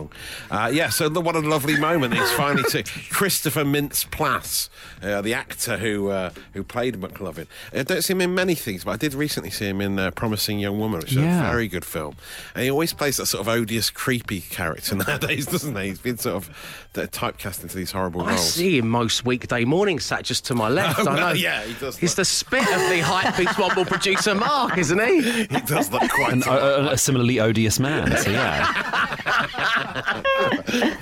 Uh, 0.52 0.70
yeah, 0.74 0.90
so 0.90 1.10
the, 1.10 1.22
what 1.22 1.36
a 1.36 1.40
lovely 1.40 1.78
moment. 1.80 2.14
It's 2.14 2.32
finally 2.34 2.64
to 2.72 2.84
Christopher 3.12 3.64
Mintz 3.64 4.06
Plasse, 4.10 4.70
uh, 5.04 5.22
the 5.22 5.34
actor 5.34 5.78
who 5.78 6.10
uh, 6.10 6.30
who 6.54 6.64
played 6.64 6.96
McLovin. 6.96 7.48
I 7.74 7.84
don't 7.84 8.02
see 8.04 8.14
him 8.14 8.22
in 8.22 8.34
many 8.36 8.56
things, 8.56 8.84
but 8.84 8.92
I 8.92 8.98
did 8.98 9.14
recently 9.14 9.50
see 9.52 9.66
him 9.68 9.82
in 9.82 10.00
uh, 10.00 10.12
Promising 10.12 10.60
Young 10.60 10.80
Woman, 10.80 11.00
which 11.02 11.12
is 11.12 11.18
Yeah. 11.18 11.48
a 11.48 11.52
very 11.52 11.68
good 11.68 11.86
film. 11.86 12.16
And 12.56 12.64
he 12.64 12.72
always 12.72 12.94
plays 12.94 13.18
that 13.18 13.26
sort 13.28 13.42
of 13.42 13.48
odious, 13.48 13.90
creepy 13.90 14.42
character 14.42 14.96
nowadays, 15.08 15.46
doesn't 15.48 15.76
he? 15.76 15.88
He's 15.90 16.00
been 16.02 16.18
sort 16.18 16.36
of 16.36 16.50
uh, 16.96 17.02
typecast 17.08 17.62
into 17.64 17.76
these 17.78 17.92
horrible 17.92 18.22
I 18.24 18.30
roles. 18.32 18.54
see 18.54 18.78
him 18.80 18.90
most 18.90 19.26
weekday 19.26 19.66
mornings 19.66 20.04
sat 20.06 20.24
just 20.24 20.46
to 20.46 20.56
my 20.56 20.70
left. 20.70 21.00
Oh, 21.00 21.08
I 21.10 21.20
know. 21.20 21.32
yeah, 21.34 21.64
he 21.64 21.74
does 21.76 21.98
He's 21.98 22.12
look- 22.12 22.18
the 22.18 22.26
spit 22.26 22.62
of 22.62 22.90
the 22.90 23.00
hype 23.02 23.38
beast 23.38 23.58
wobble 23.60 23.86
producer 23.86 24.34
Mark, 24.36 24.78
isn't 24.78 25.00
he? 25.00 25.46
He 25.58 25.62
does 25.62 25.92
look 25.92 26.10
quite. 26.10 26.34
An, 26.34 26.44
a, 26.48 26.52
a- 26.52 26.92
a 26.94 26.98
similarly 26.98 27.40
odious 27.40 27.80
man, 27.80 28.16
so 28.18 28.30
yeah. 28.30 29.37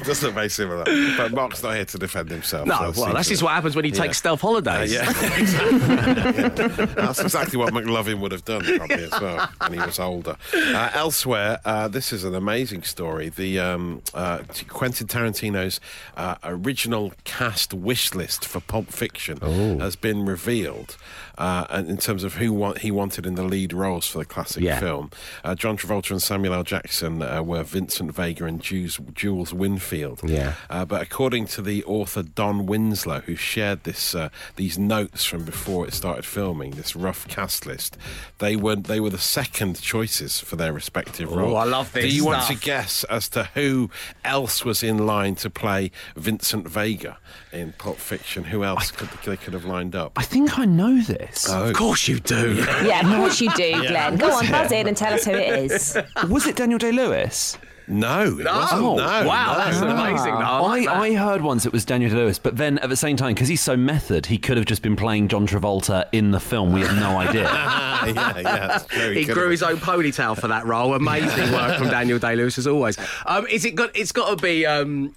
Does 0.03 0.23
look 0.23 0.33
very 0.33 0.49
similar. 0.49 0.83
But 1.17 1.31
Mark's 1.33 1.63
not 1.63 1.75
here 1.75 1.85
to 1.85 1.97
defend 1.97 2.29
himself. 2.29 2.67
No, 2.67 2.91
so 2.91 3.01
well, 3.03 3.13
that's 3.13 3.29
just 3.29 3.43
what 3.43 3.53
happens 3.53 3.75
when 3.75 3.85
you 3.85 3.91
Yeah. 3.91 4.01
take 4.03 4.13
stealth 4.13 4.41
holidays. 4.41 4.91
Yeah, 4.93 5.09
exactly. 5.37 5.79
Yeah. 5.79 6.85
That's 6.95 7.19
exactly 7.19 7.57
what 7.57 7.73
McLovin 7.73 8.19
would 8.19 8.31
have 8.31 8.45
done, 8.45 8.63
probably, 8.63 9.03
as 9.03 9.11
well, 9.11 9.49
when 9.59 9.73
he 9.73 9.79
was 9.79 9.99
older. 9.99 10.37
Uh, 10.53 10.89
elsewhere, 10.93 11.59
uh, 11.65 11.87
this 11.87 12.11
is 12.13 12.23
an 12.23 12.35
amazing 12.35 12.83
story. 12.83 13.29
The 13.29 13.59
um, 13.59 14.01
uh, 14.13 14.39
Quentin 14.67 15.07
Tarantino's 15.07 15.79
uh, 16.17 16.35
original 16.43 17.13
cast 17.23 17.73
wish 17.73 18.13
list 18.13 18.45
for 18.45 18.59
Pulp 18.59 18.87
Fiction 18.87 19.37
has 19.79 19.95
been 19.95 20.25
revealed 20.25 20.97
uh, 21.37 21.65
and 21.69 21.89
in 21.89 21.97
terms 21.97 22.23
of 22.23 22.35
who 22.35 22.51
want, 22.53 22.79
he 22.79 22.91
wanted 22.91 23.25
in 23.25 23.35
the 23.35 23.43
lead 23.43 23.73
roles 23.73 24.07
for 24.07 24.19
the 24.19 24.25
classic 24.25 24.63
Yeah. 24.63 24.79
film. 24.79 25.11
Uh, 25.43 25.55
John 25.55 25.77
Travolta 25.77 26.11
and 26.11 26.21
Samuel 26.21 26.53
L. 26.53 26.63
Jackson 26.63 27.21
uh, 27.21 27.41
were 27.43 27.63
Vincent 27.63 28.13
Vega 28.13 28.45
and 28.45 28.61
Jules, 28.61 28.99
Jules 29.13 29.51
Winnfield. 29.53 30.27
Yeah. 30.27 30.53
Uh, 30.69 30.85
but 30.85 31.01
according 31.01 31.47
to 31.47 31.61
the 31.61 31.83
author 31.85 32.23
Don 32.23 32.65
Winslow, 32.65 33.21
who 33.21 33.35
shared 33.35 33.83
this 33.83 34.15
uh, 34.15 34.29
these 34.55 34.77
notes 34.77 35.25
from 35.25 35.43
before 35.43 35.87
it 35.87 35.93
started 35.93 36.25
filming, 36.25 36.71
this 36.71 36.95
rough 36.95 37.27
cast 37.27 37.65
list, 37.65 37.97
they 38.39 38.55
were 38.55 38.75
they 38.75 38.99
were 38.99 39.09
the 39.09 39.17
second 39.17 39.81
choices 39.81 40.39
for 40.39 40.55
their 40.55 40.73
respective 40.73 41.31
Oh, 41.31 41.35
roles. 41.37 41.55
I 41.55 41.63
love 41.65 41.91
this 41.93 42.05
Do 42.05 42.15
you 42.15 42.25
want 42.25 42.45
to 42.47 42.55
guess 42.55 43.03
as 43.05 43.29
to 43.29 43.45
who 43.53 43.89
else 44.23 44.63
was 44.65 44.83
in 44.83 45.05
line 45.05 45.35
to 45.35 45.49
play 45.49 45.91
Vincent 46.15 46.67
Vega 46.67 47.17
in 47.51 47.73
Pulp 47.73 47.97
Fiction? 47.97 48.43
Who 48.45 48.63
else 48.63 48.91
could 48.91 49.09
they 49.25 49.37
could 49.37 49.53
have 49.53 49.65
lined 49.65 49.95
up? 49.95 50.13
I 50.15 50.23
think 50.23 50.57
I 50.59 50.65
know 50.65 51.01
this. 51.01 51.24
Of 51.49 51.73
course 51.73 52.07
you 52.07 52.19
do. 52.19 52.55
Yeah, 52.83 53.01
of 53.09 53.17
course 53.17 53.41
you 53.41 53.49
do, 53.53 53.71
Glenn. 53.87 54.17
Go 54.17 54.31
on, 54.31 54.49
buzz 54.49 54.71
in 54.71 54.87
and 54.87 54.95
tell 54.97 55.13
us 55.13 55.25
who 55.25 55.31
it 55.31 55.71
is. 55.71 55.97
Was 56.29 56.47
it 56.47 56.55
Daniel 56.55 56.79
Day 56.79 56.91
Lewis? 56.91 57.57
No, 57.87 58.23
it 58.23 58.45
wasn't. 58.45 58.81
Oh, 58.81 58.95
no, 58.95 59.27
wow, 59.27 59.53
no. 59.53 59.57
that's 59.59 59.77
amazing. 59.79 60.33
though. 60.33 60.39
I, 60.39 60.71
I, 60.71 60.85
that. 60.85 60.97
I 60.97 61.13
heard 61.13 61.41
once 61.41 61.67
it 61.67 61.71
was 61.71 61.85
Daniel 61.85 62.09
Day 62.09 62.15
Lewis, 62.15 62.39
but 62.39 62.57
then 62.57 62.79
at 62.79 62.89
the 62.89 62.95
same 62.95 63.15
time, 63.15 63.35
because 63.35 63.47
he's 63.47 63.61
so 63.61 63.77
method, 63.77 64.25
he 64.25 64.39
could 64.39 64.57
have 64.57 64.65
just 64.65 64.81
been 64.81 64.95
playing 64.95 65.27
John 65.27 65.45
Travolta 65.45 66.07
in 66.11 66.31
the 66.31 66.39
film. 66.39 66.73
We 66.73 66.81
have 66.81 66.95
no 66.95 67.19
idea. 67.19 67.45
Ah, 67.47 68.05
yeah, 68.07 68.39
yeah, 68.39 68.77
very 68.89 69.19
He 69.19 69.25
good. 69.25 69.35
grew 69.35 69.49
his 69.51 69.61
own 69.61 69.77
ponytail 69.77 70.39
for 70.39 70.47
that 70.47 70.65
role. 70.65 70.95
Amazing 70.95 71.51
work 71.51 71.77
from 71.77 71.89
Daniel 71.89 72.17
Day 72.17 72.35
Lewis 72.35 72.57
as 72.57 72.65
always. 72.65 72.97
Um, 73.27 73.45
is 73.47 73.65
it 73.65 73.75
got? 73.75 73.95
It's 73.95 74.11
got 74.11 74.35
to 74.35 74.43
be. 74.43 74.65
Um, 74.65 75.13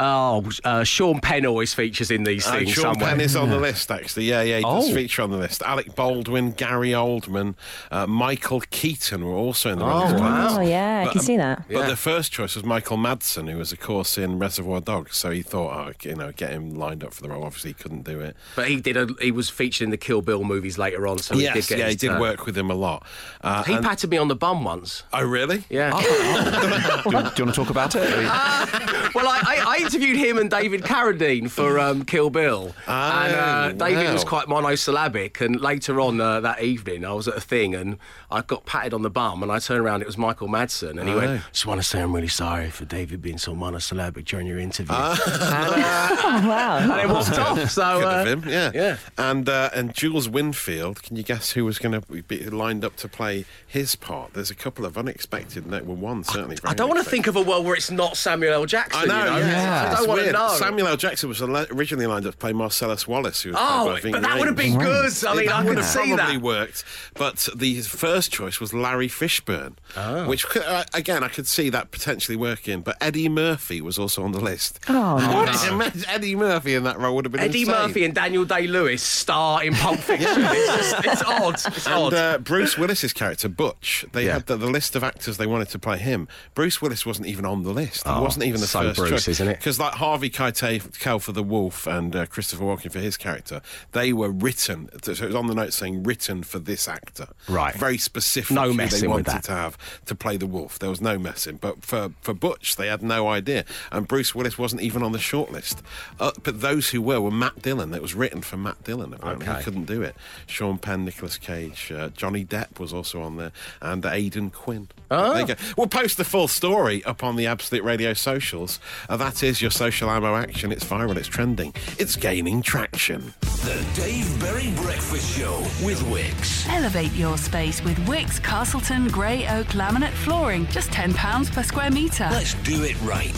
oh, 0.00 0.44
uh, 0.64 0.84
Sean 0.84 1.20
Penn 1.20 1.46
always 1.46 1.74
features 1.74 2.10
in 2.10 2.24
these 2.24 2.46
Uh, 2.46 2.52
things 2.52 2.70
Sean 2.72 2.94
somewhere. 2.94 3.10
Penn 3.10 3.20
is 3.20 3.36
on 3.36 3.50
the 3.50 3.58
list, 3.58 3.90
actually. 3.90 4.24
Yeah, 4.24 4.42
yeah, 4.42 4.56
he 4.58 4.62
does 4.62 4.90
Oh. 4.90 4.94
feature 4.94 5.22
on 5.22 5.30
the 5.30 5.36
list. 5.36 5.62
Alec 5.62 5.94
Baldwin, 5.94 6.52
Gary 6.52 6.90
Oldman, 6.90 7.54
uh, 7.90 8.06
Michael 8.06 8.60
Keaton 8.70 9.24
were 9.24 9.34
also 9.34 9.70
in 9.72 9.78
the 9.78 9.84
Oh, 9.84 9.88
running. 9.88 10.20
wow. 10.20 10.56
Oh, 10.58 10.60
yeah, 10.60 11.04
I 11.06 11.08
can 11.10 11.18
um, 11.20 11.24
see 11.24 11.36
that. 11.36 11.62
But 11.68 11.78
Yeah. 11.80 11.86
the 11.86 11.96
first 11.96 12.32
choice 12.32 12.54
was 12.54 12.64
Michael 12.64 12.96
Madsen, 12.98 13.50
who 13.50 13.58
was, 13.58 13.72
of 13.72 13.80
course, 13.80 14.16
in 14.18 14.38
Reservoir 14.38 14.80
Dogs. 14.80 15.16
So 15.16 15.30
he 15.30 15.42
thought, 15.42 15.72
oh, 15.88 15.92
you 16.08 16.14
know, 16.14 16.32
get 16.36 16.50
him 16.50 16.74
lined 16.74 17.02
up 17.04 17.12
for 17.14 17.22
the 17.22 17.28
role. 17.28 17.44
Obviously, 17.44 17.70
he 17.70 17.74
couldn't 17.74 18.04
do 18.04 18.20
it. 18.20 18.36
But 18.54 18.68
he 18.68 18.76
did. 18.80 18.96
A, 18.96 19.08
he 19.20 19.30
was 19.30 19.48
featured 19.50 19.84
in 19.84 19.90
the 19.90 19.96
Kill 19.96 20.22
Bill 20.22 20.44
movies 20.44 20.78
later 20.78 21.06
on, 21.06 21.18
so 21.18 21.34
he 21.34 21.42
did 21.46 21.54
yes, 21.56 21.66
get 21.68 21.78
yeah, 21.78 21.84
his 21.86 21.94
he 21.94 21.98
did 21.98 22.08
turn. 22.08 22.20
work 22.20 22.46
with 22.46 22.56
him 22.56 22.70
a 22.70 22.74
lot. 22.74 23.04
Uh, 23.42 23.62
He 23.64 23.74
and- 23.74 23.84
patted 23.84 24.10
me 24.10 24.16
on 24.18 24.28
the 24.28 24.36
bum 24.36 24.64
once. 24.64 25.02
oh, 25.12 25.22
really? 25.24 25.64
Yeah. 25.70 25.90
do, 26.00 26.06
you, 26.06 27.02
do 27.04 27.10
you 27.10 27.14
want 27.14 27.36
to 27.36 27.52
talk 27.52 27.70
about 27.70 27.94
it? 27.94 28.02
well, 29.14 29.26
I, 29.28 29.40
I, 29.46 29.64
I 29.68 29.85
interviewed 29.86 30.16
him 30.16 30.38
and 30.38 30.50
David 30.50 30.82
Carradine 30.82 31.50
for 31.50 31.78
um, 31.78 32.04
Kill 32.04 32.30
Bill, 32.30 32.74
and 32.86 33.34
uh, 33.34 33.72
David 33.72 34.12
was 34.12 34.24
quite 34.24 34.48
monosyllabic. 34.48 35.40
And 35.40 35.60
later 35.60 36.00
on 36.00 36.20
uh, 36.20 36.40
that 36.40 36.62
evening, 36.62 37.04
I 37.04 37.12
was 37.12 37.28
at 37.28 37.36
a 37.36 37.40
thing 37.40 37.74
and 37.74 37.98
I 38.30 38.42
got 38.42 38.66
patted 38.66 38.92
on 38.94 39.02
the 39.02 39.10
bum, 39.10 39.42
and 39.42 39.50
I 39.52 39.58
turned 39.58 39.80
around, 39.80 40.02
it 40.02 40.06
was 40.06 40.18
Michael 40.18 40.48
Madsen, 40.48 40.98
and 40.98 41.08
he 41.08 41.14
Oh. 41.14 41.18
went, 41.18 41.42
"Just 41.52 41.66
want 41.66 41.80
to 41.80 41.86
say 41.86 42.00
I'm 42.02 42.14
really 42.14 42.28
sorry 42.28 42.70
for 42.70 42.84
David 42.84 43.22
being 43.22 43.38
so 43.38 43.54
monosyllabic 43.54 44.24
during 44.26 44.46
your 44.46 44.58
interview." 44.58 44.94
Ah. 44.96 45.16
and, 45.26 45.82
uh, 45.82 46.22
Oh, 46.26 46.48
wow. 46.48 46.76
and 46.78 46.90
then 46.90 47.08
walked 47.08 47.38
off. 47.38 47.70
So 47.70 48.00
Good 48.00 48.04
uh, 48.06 48.20
of 48.20 48.26
him, 48.26 48.44
yeah. 48.48 48.70
yeah. 48.74 48.96
And 49.16 49.48
uh, 49.48 49.70
and 49.72 49.94
Jules 49.94 50.28
Winnfield, 50.28 51.02
can 51.02 51.16
you 51.16 51.22
guess 51.22 51.52
who 51.52 51.64
was 51.64 51.78
going 51.78 52.00
to 52.00 52.22
be 52.22 52.44
lined 52.50 52.84
up 52.84 52.96
to 52.96 53.08
play 53.08 53.44
his 53.66 53.94
part? 53.96 54.34
There's 54.34 54.50
a 54.50 54.54
couple 54.54 54.84
of 54.84 54.98
unexpected. 54.98 55.66
No, 55.66 55.82
well, 55.84 55.96
one 55.96 56.24
certainly. 56.24 56.56
I 56.64 56.74
don't 56.74 56.88
want 56.88 57.02
to 57.02 57.08
think 57.08 57.26
of 57.26 57.36
a 57.36 57.42
world 57.42 57.64
where 57.64 57.74
it's 57.74 57.90
not 57.90 58.16
Samuel 58.16 58.52
L. 58.54 58.66
Jackson. 58.66 59.10
I 59.10 59.24
know, 59.26 59.36
you 59.36 59.42
know? 59.44 59.48
yeah. 59.50 59.75
I 59.76 59.94
don't 59.94 60.08
want 60.08 60.20
to 60.22 60.32
know. 60.32 60.48
Samuel 60.58 60.88
L. 60.88 60.96
Jackson 60.96 61.28
was 61.28 61.42
originally 61.42 62.06
lined 62.06 62.26
up 62.26 62.32
to 62.32 62.38
play 62.38 62.52
Marcellus 62.52 63.06
Wallace, 63.06 63.42
who 63.42 63.50
was 63.50 63.58
Oh, 63.60 63.92
by 63.92 64.00
Ving 64.00 64.12
but 64.12 64.22
that 64.22 64.38
would 64.38 64.46
have 64.48 64.56
been 64.56 64.78
good. 64.78 65.12
I 65.26 65.34
mean, 65.34 65.46
that 65.46 65.54
I 65.54 65.62
would 65.62 65.68
could 65.68 65.76
have 65.78 65.86
see 65.86 66.14
probably 66.14 66.36
that. 66.36 66.42
worked. 66.42 66.84
But 67.14 67.48
the 67.54 67.80
first 67.82 68.32
choice 68.32 68.60
was 68.60 68.72
Larry 68.74 69.08
Fishburne, 69.08 69.74
Oh. 69.96 70.26
which 70.28 70.44
uh, 70.56 70.84
again 70.94 71.22
I 71.24 71.28
could 71.28 71.46
see 71.46 71.70
that 71.70 71.90
potentially 71.90 72.36
working. 72.36 72.80
But 72.80 72.96
Eddie 73.00 73.28
Murphy 73.28 73.80
was 73.80 73.98
also 73.98 74.22
on 74.22 74.32
the 74.32 74.40
list. 74.40 74.80
Oh, 74.88 75.14
What? 75.36 75.66
Imagine 75.72 76.04
Eddie 76.08 76.36
Murphy 76.36 76.74
in 76.74 76.84
that 76.84 76.98
role 76.98 77.14
would 77.16 77.24
have 77.24 77.32
been 77.32 77.40
Eddie 77.40 77.62
insane. 77.62 77.74
Murphy 77.74 78.04
and 78.04 78.14
Daniel 78.14 78.44
Day 78.44 78.66
Lewis 78.66 79.02
star 79.02 79.62
in 79.64 79.74
Pulp 79.74 79.98
Fiction. 80.00 80.28
it's, 80.36 80.90
just, 80.92 81.04
it's 81.06 81.22
odd. 81.22 81.54
It's 81.54 81.86
odd. 81.86 82.12
And 82.12 82.14
uh, 82.14 82.38
Bruce 82.38 82.76
Willis's 82.78 83.12
character 83.12 83.48
Butch, 83.48 84.04
they 84.12 84.26
Yeah. 84.26 84.34
had 84.34 84.46
the, 84.46 84.56
the 84.56 84.66
list 84.70 84.96
of 84.96 85.04
actors 85.04 85.36
they 85.36 85.46
wanted 85.46 85.68
to 85.70 85.78
play 85.78 85.98
him. 85.98 86.28
Bruce 86.54 86.80
Willis 86.82 87.04
wasn't 87.06 87.26
even 87.26 87.44
on 87.44 87.62
the 87.62 87.72
list. 87.72 88.04
He 88.06 88.10
Oh, 88.12 88.22
wasn't 88.22 88.44
even 88.44 88.60
the 88.60 88.66
so 88.66 88.80
first 88.80 88.96
Bruce, 88.98 89.10
choice, 89.10 89.28
isn't 89.28 89.48
it? 89.48 89.58
Because 89.66 89.80
like 89.80 89.94
Harvey 89.94 90.30
Keitel 90.30 91.20
for 91.20 91.32
the 91.32 91.42
Wolf 91.42 91.88
and 91.88 92.14
uh, 92.14 92.24
Christopher 92.26 92.62
Walken 92.62 92.92
for 92.92 93.00
his 93.00 93.16
character, 93.16 93.60
they 93.90 94.12
were 94.12 94.30
written. 94.30 94.88
So 95.02 95.10
it 95.10 95.20
was 95.20 95.34
on 95.34 95.48
the 95.48 95.56
note 95.56 95.72
saying 95.72 96.04
written 96.04 96.44
for 96.44 96.60
this 96.60 96.86
actor. 96.86 97.26
Right. 97.48 97.74
Very 97.74 97.98
specific. 97.98 98.54
No 98.54 98.66
who 98.66 98.68
they 98.68 98.76
messing 98.76 99.10
with 99.10 99.26
wanted 99.26 99.42
that. 99.42 99.42
to 99.46 99.52
have 99.52 100.04
to 100.04 100.14
play 100.14 100.36
the 100.36 100.46
Wolf. 100.46 100.78
There 100.78 100.88
was 100.88 101.00
no 101.00 101.18
messing. 101.18 101.56
But 101.56 101.84
for 101.84 102.12
for 102.20 102.32
Butch, 102.32 102.76
they 102.76 102.86
had 102.86 103.02
no 103.02 103.26
idea, 103.26 103.64
and 103.90 104.06
Bruce 104.06 104.36
Willis 104.36 104.56
wasn't 104.56 104.82
even 104.82 105.02
on 105.02 105.10
the 105.10 105.18
shortlist. 105.18 105.78
Uh, 106.20 106.30
but 106.44 106.60
those 106.60 106.90
who 106.90 107.02
were 107.02 107.20
were 107.20 107.32
Matt 107.32 107.60
Dillon. 107.60 107.92
It 107.92 108.02
was 108.02 108.14
written 108.14 108.42
for 108.42 108.56
Matt 108.56 108.84
Dillon. 108.84 109.14
Apparently, 109.14 109.48
Okay. 109.48 109.58
he 109.58 109.64
couldn't 109.64 109.86
do 109.86 110.00
it. 110.00 110.14
Sean 110.46 110.78
Penn, 110.78 111.04
Nicolas 111.04 111.38
Cage, 111.38 111.90
uh, 111.90 112.10
Johnny 112.10 112.44
Depp 112.44 112.78
was 112.78 112.92
also 112.92 113.20
on 113.20 113.36
there, 113.36 113.50
and 113.82 114.06
Aidan 114.06 114.50
Quinn. 114.50 114.86
Oh. 115.10 115.32
There 115.32 115.40
you 115.40 115.46
go. 115.48 115.54
We'll 115.76 115.88
post 115.88 116.18
the 116.18 116.24
full 116.24 116.46
story 116.46 117.02
up 117.04 117.24
on 117.24 117.34
the 117.34 117.46
Absolute 117.48 117.82
Radio 117.82 118.12
socials. 118.12 118.78
Uh, 119.08 119.16
that 119.16 119.42
is 119.42 119.55
your 119.62 119.70
social 119.70 120.10
ammo 120.10 120.34
action. 120.36 120.72
It's 120.72 120.84
viral. 120.84 121.16
It's 121.16 121.28
trending. 121.28 121.74
It's 121.98 122.16
gaining 122.16 122.62
traction. 122.62 123.34
The 123.40 123.84
Dave 123.94 124.40
Berry 124.40 124.70
Breakfast 124.82 125.36
Show 125.38 125.58
with 125.84 126.00
Wickes. 126.04 126.68
Elevate 126.68 127.12
your 127.12 127.36
space 127.38 127.82
with 127.82 127.96
Wickes 128.06 128.42
Castleton 128.42 129.08
Grey 129.08 129.46
Oak 129.48 129.68
Laminate 129.68 130.12
Flooring. 130.12 130.66
Just 130.68 130.90
£10 130.90 131.52
per 131.52 131.62
square 131.62 131.90
metre. 131.90 132.28
Let's 132.30 132.54
do 132.54 132.82
it 132.82 133.00
right. 133.02 133.36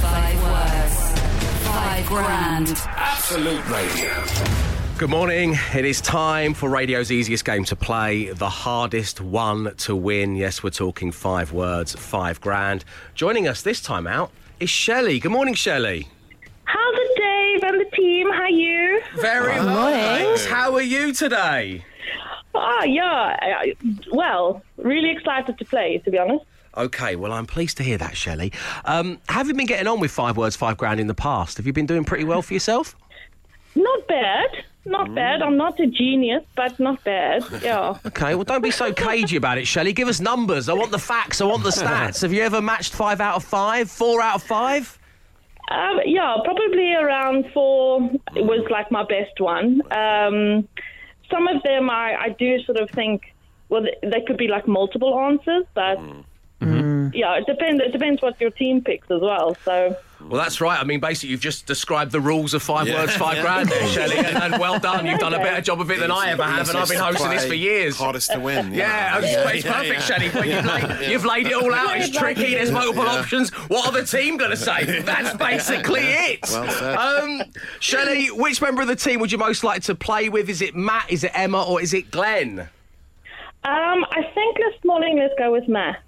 Five 0.00 0.42
words. 0.42 1.20
Five 1.66 2.06
grand. 2.06 2.82
Absolute 2.96 3.68
Radio. 3.68 4.73
Good 5.04 5.10
morning. 5.10 5.54
It 5.74 5.84
is 5.84 6.00
time 6.00 6.54
for 6.54 6.70
radio's 6.70 7.12
easiest 7.12 7.44
game 7.44 7.64
to 7.64 7.76
play, 7.76 8.30
the 8.30 8.48
hardest 8.48 9.20
one 9.20 9.74
to 9.80 9.94
win. 9.94 10.34
Yes, 10.34 10.62
we're 10.62 10.70
talking 10.70 11.12
five 11.12 11.52
words, 11.52 11.94
five 11.94 12.40
grand. 12.40 12.86
Joining 13.14 13.46
us 13.46 13.60
this 13.60 13.82
time 13.82 14.06
out 14.06 14.30
is 14.60 14.70
Shelley. 14.70 15.20
Good 15.20 15.30
morning, 15.30 15.52
Shelley. 15.52 16.08
How's 16.64 16.94
it, 16.96 17.16
Dave 17.18 17.64
and 17.70 17.80
the 17.82 17.90
team? 17.94 18.32
How 18.32 18.46
you? 18.46 19.02
Very 19.16 19.52
well. 19.62 19.92
Thanks. 19.92 20.46
How 20.46 20.72
are 20.74 20.80
you 20.80 21.12
today? 21.12 21.84
Ah, 22.54 22.84
yeah. 22.84 23.36
I- 23.42 23.74
Well, 24.10 24.62
really 24.78 25.10
excited 25.10 25.58
to 25.58 25.66
play, 25.66 25.98
to 26.06 26.10
be 26.10 26.16
honest. 26.16 26.46
Okay, 26.78 27.14
well, 27.14 27.32
I'm 27.34 27.44
pleased 27.44 27.76
to 27.76 27.82
hear 27.82 27.98
that, 27.98 28.16
Shelley. 28.16 28.54
Um, 28.86 29.18
have 29.28 29.48
you 29.48 29.54
been 29.54 29.66
getting 29.66 29.86
on 29.86 30.00
with 30.00 30.12
five 30.12 30.38
words, 30.38 30.56
five 30.56 30.78
grand 30.78 30.98
in 30.98 31.08
the 31.08 31.14
past? 31.14 31.58
Have 31.58 31.66
you 31.66 31.74
been 31.74 31.84
doing 31.84 32.04
pretty 32.04 32.24
well 32.24 32.40
for 32.40 32.54
yourself? 32.54 32.96
Not 33.74 34.08
bad. 34.08 34.64
Not 34.86 35.14
bad. 35.14 35.40
I'm 35.42 35.56
not 35.56 35.80
a 35.80 35.86
genius, 35.86 36.42
but 36.54 36.78
not 36.78 37.02
bad. 37.04 37.42
Yeah. 37.62 37.96
Okay, 38.06 38.34
well, 38.34 38.44
don't 38.44 38.62
be 38.62 38.70
so 38.70 38.92
cagey 38.92 39.36
about 39.36 39.56
it, 39.58 39.66
Shelley. 39.66 39.92
Give 39.92 40.08
us 40.08 40.20
numbers. 40.20 40.68
I 40.68 40.74
want 40.74 40.90
the 40.90 40.98
facts. 40.98 41.40
I 41.40 41.46
want 41.46 41.62
the 41.64 41.70
stats. 41.70 42.20
Have 42.22 42.32
you 42.32 42.42
ever 42.42 42.60
matched 42.60 42.92
five 42.94 43.20
out 43.20 43.36
of 43.36 43.44
five? 43.44 43.90
Four 43.90 44.20
out 44.20 44.36
of 44.36 44.42
five? 44.42 44.98
Um, 45.70 46.00
yeah, 46.04 46.36
probably 46.44 46.92
around 46.94 47.46
four 47.54 48.00
was 48.36 48.66
like 48.70 48.90
my 48.90 49.02
best 49.04 49.40
one. 49.40 49.80
Um, 49.90 50.68
some 51.30 51.48
of 51.48 51.62
them 51.62 51.88
I, 51.88 52.14
I 52.20 52.28
do 52.38 52.58
sort 52.64 52.78
of 52.78 52.90
think, 52.90 53.22
well, 53.70 53.82
th- 53.82 53.96
they 54.02 54.20
could 54.26 54.36
be 54.36 54.48
like 54.48 54.68
multiple 54.68 55.18
answers, 55.18 55.64
but 55.74 55.98
yeah, 57.14 57.34
it 57.38 57.46
depends. 57.46 57.82
It 57.82 57.92
depends 57.92 58.22
what 58.22 58.40
your 58.40 58.50
team 58.50 58.82
picks 58.82 59.10
as 59.10 59.20
well. 59.20 59.56
So 59.64 59.96
Well, 60.20 60.40
that's 60.42 60.60
right. 60.60 60.80
I 60.80 60.84
mean, 60.84 61.00
basically, 61.00 61.30
you've 61.30 61.40
just 61.40 61.66
described 61.66 62.10
the 62.12 62.20
rules 62.20 62.54
of 62.54 62.62
five 62.62 62.88
Yeah. 62.88 62.94
words, 63.00 63.14
five 63.16 63.36
Yeah. 63.36 63.42
grand 63.42 63.68
there, 63.68 63.86
Shelley, 63.88 64.16
and, 64.18 64.36
and 64.38 64.58
well 64.58 64.78
done. 64.78 65.06
You've 65.06 65.18
done 65.18 65.34
a 65.34 65.38
better 65.38 65.60
job 65.60 65.80
of 65.82 65.90
it 65.90 66.00
than 66.00 66.10
I 66.10 66.30
ever 66.30 66.42
have, 66.44 66.68
and 66.68 66.78
I've 66.78 66.88
been 66.88 66.98
hosting 66.98 67.28
this 67.30 67.44
for 67.46 67.54
years. 67.54 67.96
Hardest 67.98 68.32
to 68.32 68.40
win. 68.40 68.72
Yeah, 68.72 69.18
it's, 69.20 69.56
it's 69.56 69.66
perfect, 69.66 70.02
Shelley. 70.02 70.30
But 70.30 70.46
you've, 70.48 70.64
laid, 70.64 71.10
you've 71.10 71.24
laid 71.26 71.46
it 71.48 71.52
all 71.54 71.74
out. 71.74 71.96
It's 71.98 72.16
tricky. 72.16 72.54
There's 72.54 72.70
multiple 72.70 73.06
options. 73.06 73.50
What 73.68 73.86
are 73.86 73.92
the 73.92 74.06
team 74.06 74.36
going 74.38 74.50
to 74.52 74.56
say? 74.56 75.00
That's 75.04 75.36
basically 75.36 76.00
it. 76.02 76.40
Well 76.50 76.70
said. 76.70 76.96
Um, 76.96 77.42
Shelley, 77.80 78.28
which 78.28 78.62
member 78.62 78.80
of 78.82 78.88
the 78.88 78.96
team 78.96 79.20
would 79.20 79.30
you 79.30 79.38
most 79.38 79.62
like 79.62 79.82
to 79.84 79.94
play 79.94 80.28
with? 80.30 80.48
Is 80.48 80.62
it 80.62 80.74
Matt? 80.74 81.10
Is 81.10 81.22
it 81.24 81.32
Emma? 81.34 81.62
Or 81.64 81.80
is 81.82 81.92
it 81.92 82.10
Glenn? 82.10 82.60
um, 83.64 84.04
I 84.10 84.22
think 84.34 84.56
this 84.58 84.74
morning 84.84 85.18
let's 85.18 85.34
go 85.38 85.50
with 85.52 85.66
Matt. 85.68 86.00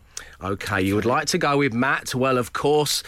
Okay, 0.43 0.83
you 0.83 0.95
would 0.95 1.07
like 1.07 1.27
to 1.29 1.39
go 1.39 1.57
with 1.59 1.73
Matt. 1.73 2.15
Well, 2.15 2.37
of 2.39 2.53
course, 2.53 3.03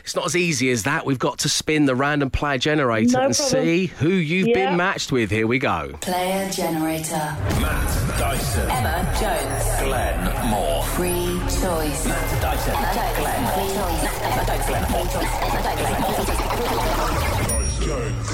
it's 0.00 0.14
not 0.14 0.26
as 0.26 0.36
easy 0.36 0.70
as 0.70 0.82
that. 0.82 1.06
We've 1.06 1.18
got 1.18 1.38
to 1.38 1.48
spin 1.48 1.86
the 1.86 1.94
random 1.94 2.28
player 2.30 2.58
generator 2.58 3.12
No 3.18 3.26
and 3.26 3.34
problem. 3.36 3.64
see 3.64 3.86
who 3.86 4.10
you've 4.10 4.48
Yeah. 4.48 4.68
been 4.70 4.76
matched 4.76 5.10
with. 5.10 5.30
Here 5.30 5.46
we 5.46 5.58
go. 5.58 5.92
Player 6.02 6.50
generator. 6.50 7.16
Matt 7.60 8.18
Dyson. 8.18 8.70
Emma 8.70 9.14
Jones. 9.18 9.64
Glenn 9.88 10.50
Moore. 10.50 10.82
Free 10.84 11.40
choice. 11.48 12.06
Matt 12.06 12.42
Dyson. 12.42 12.74
Emma 12.74 12.92
Jones. 12.94 13.16
Glenn 13.16 13.46
Free 13.54 13.70
choice. 13.74 14.04
Emma 14.22 14.44
Jones. 14.46 14.66
Glenn 14.66 14.86
Moore. 14.90 15.06
Choice. 15.06 15.32
Emma 15.42 15.60
Jones. 17.80 18.26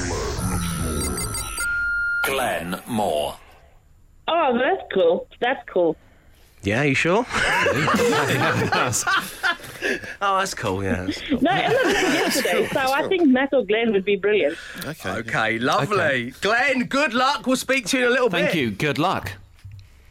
Glenn 2.24 2.80
Moore. 2.86 3.36
Oh, 4.28 4.58
that's 4.58 4.82
cool. 4.94 5.26
That's 5.40 5.60
cool. 5.72 5.96
Yeah, 6.62 6.84
you 6.84 6.94
sure? 6.94 7.26
oh, 7.28 8.92
that's 10.20 10.54
cool. 10.54 10.84
Yeah. 10.84 11.06
That's 11.06 11.20
cool. 11.22 11.40
No, 11.40 11.50
Emma 11.50 11.70
did 11.70 11.86
it 11.86 12.14
yesterday, 12.14 12.68
so 12.72 12.80
I 12.80 13.08
think 13.08 13.26
Matt 13.28 13.52
or 13.52 13.64
Glenn 13.64 13.90
would 13.92 14.04
be 14.04 14.14
brilliant. 14.14 14.56
Okay. 14.84 15.10
Okay, 15.10 15.58
lovely. 15.58 15.98
Okay. 15.98 16.30
Glenn, 16.40 16.84
good 16.84 17.14
luck. 17.14 17.48
We'll 17.48 17.56
speak 17.56 17.86
to 17.86 17.98
you 17.98 18.04
in 18.04 18.10
a 18.10 18.12
little 18.12 18.28
bit. 18.28 18.44
Thank 18.44 18.54
you. 18.54 18.70
Good 18.70 18.98
luck. 18.98 19.32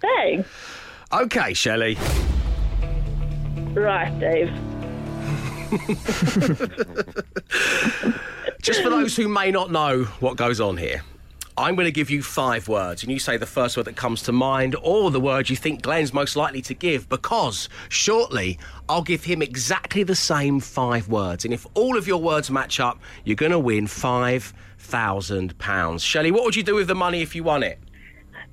Thanks. 0.02 0.50
Okay, 1.14 1.54
Shelley. 1.54 1.98
Right, 3.74 4.12
Dave. 4.20 4.52
Just 8.62 8.84
for 8.84 8.90
those 8.90 9.16
who 9.16 9.30
may 9.30 9.52
not 9.52 9.72
know 9.72 10.04
what 10.20 10.36
goes 10.36 10.60
on 10.60 10.76
here, 10.76 11.02
I'm 11.58 11.76
going 11.76 11.86
to 11.86 11.92
give 11.92 12.10
you 12.10 12.24
five 12.24 12.68
words, 12.68 13.04
and 13.04 13.12
you 13.12 13.20
say 13.20 13.38
the 13.38 13.46
first 13.46 13.78
word 13.78 13.86
that 13.86 13.96
comes 13.96 14.24
to 14.24 14.32
mind 14.32 14.76
or 14.82 15.12
the 15.12 15.20
word 15.20 15.50
you 15.50 15.56
think 15.56 15.82
Glenn's 15.82 16.14
most 16.14 16.36
likely 16.36 16.62
to 16.64 16.74
give, 16.74 17.10
because 17.10 17.70
shortly 17.90 18.58
I'll 18.88 19.02
give 19.02 19.24
him 19.24 19.42
exactly 19.42 20.04
the 20.04 20.16
same 20.16 20.60
five 20.60 21.10
words. 21.10 21.46
And 21.46 21.54
if 21.54 21.66
all 21.74 21.98
of 21.98 22.08
your 22.08 22.22
words 22.22 22.50
match 22.50 22.80
up, 22.80 23.00
you're 23.26 23.36
going 23.36 23.52
to 23.52 23.60
win 23.60 23.86
£5,000. 23.86 26.02
Shelley, 26.02 26.32
what 26.32 26.46
would 26.46 26.56
you 26.56 26.64
do 26.64 26.76
with 26.76 26.88
the 26.88 26.96
money 26.96 27.22
if 27.22 27.36
you 27.36 27.44
won 27.44 27.64
it? 27.64 27.80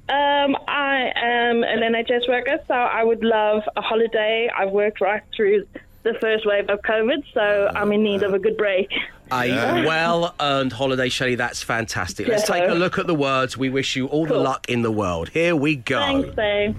Um, 0.08 0.56
I 0.66 1.12
am 1.16 1.62
an 1.64 1.80
NHS 1.80 2.28
worker, 2.28 2.58
so 2.66 2.74
I 2.74 3.04
would 3.04 3.22
love 3.22 3.62
a 3.76 3.82
holiday. 3.82 4.50
I've 4.56 4.70
worked 4.70 5.00
right 5.00 5.22
through 5.36 5.66
the 6.02 6.14
first 6.20 6.46
wave 6.46 6.70
of 6.70 6.80
COVID, 6.80 7.24
so 7.34 7.70
I'm 7.74 7.92
in 7.92 8.02
need 8.02 8.22
of 8.22 8.32
a 8.32 8.38
good 8.38 8.56
break. 8.56 8.90
A 9.30 9.84
well 9.86 10.34
earned 10.40 10.72
holiday, 10.72 11.08
Shelley. 11.08 11.34
That's 11.34 11.62
fantastic. 11.62 12.28
Let's 12.28 12.48
Yeah. 12.48 12.60
take 12.60 12.70
a 12.70 12.74
look 12.74 12.98
at 12.98 13.06
the 13.06 13.14
words. 13.14 13.56
We 13.56 13.68
wish 13.68 13.94
you 13.96 14.06
all 14.06 14.26
the 14.26 14.36
luck 14.38 14.68
in 14.68 14.82
the 14.82 14.90
world. 14.90 15.28
Here 15.30 15.54
we 15.54 15.76
go. 15.76 15.98
Thanks, 16.00 16.36
Dave. 16.36 16.76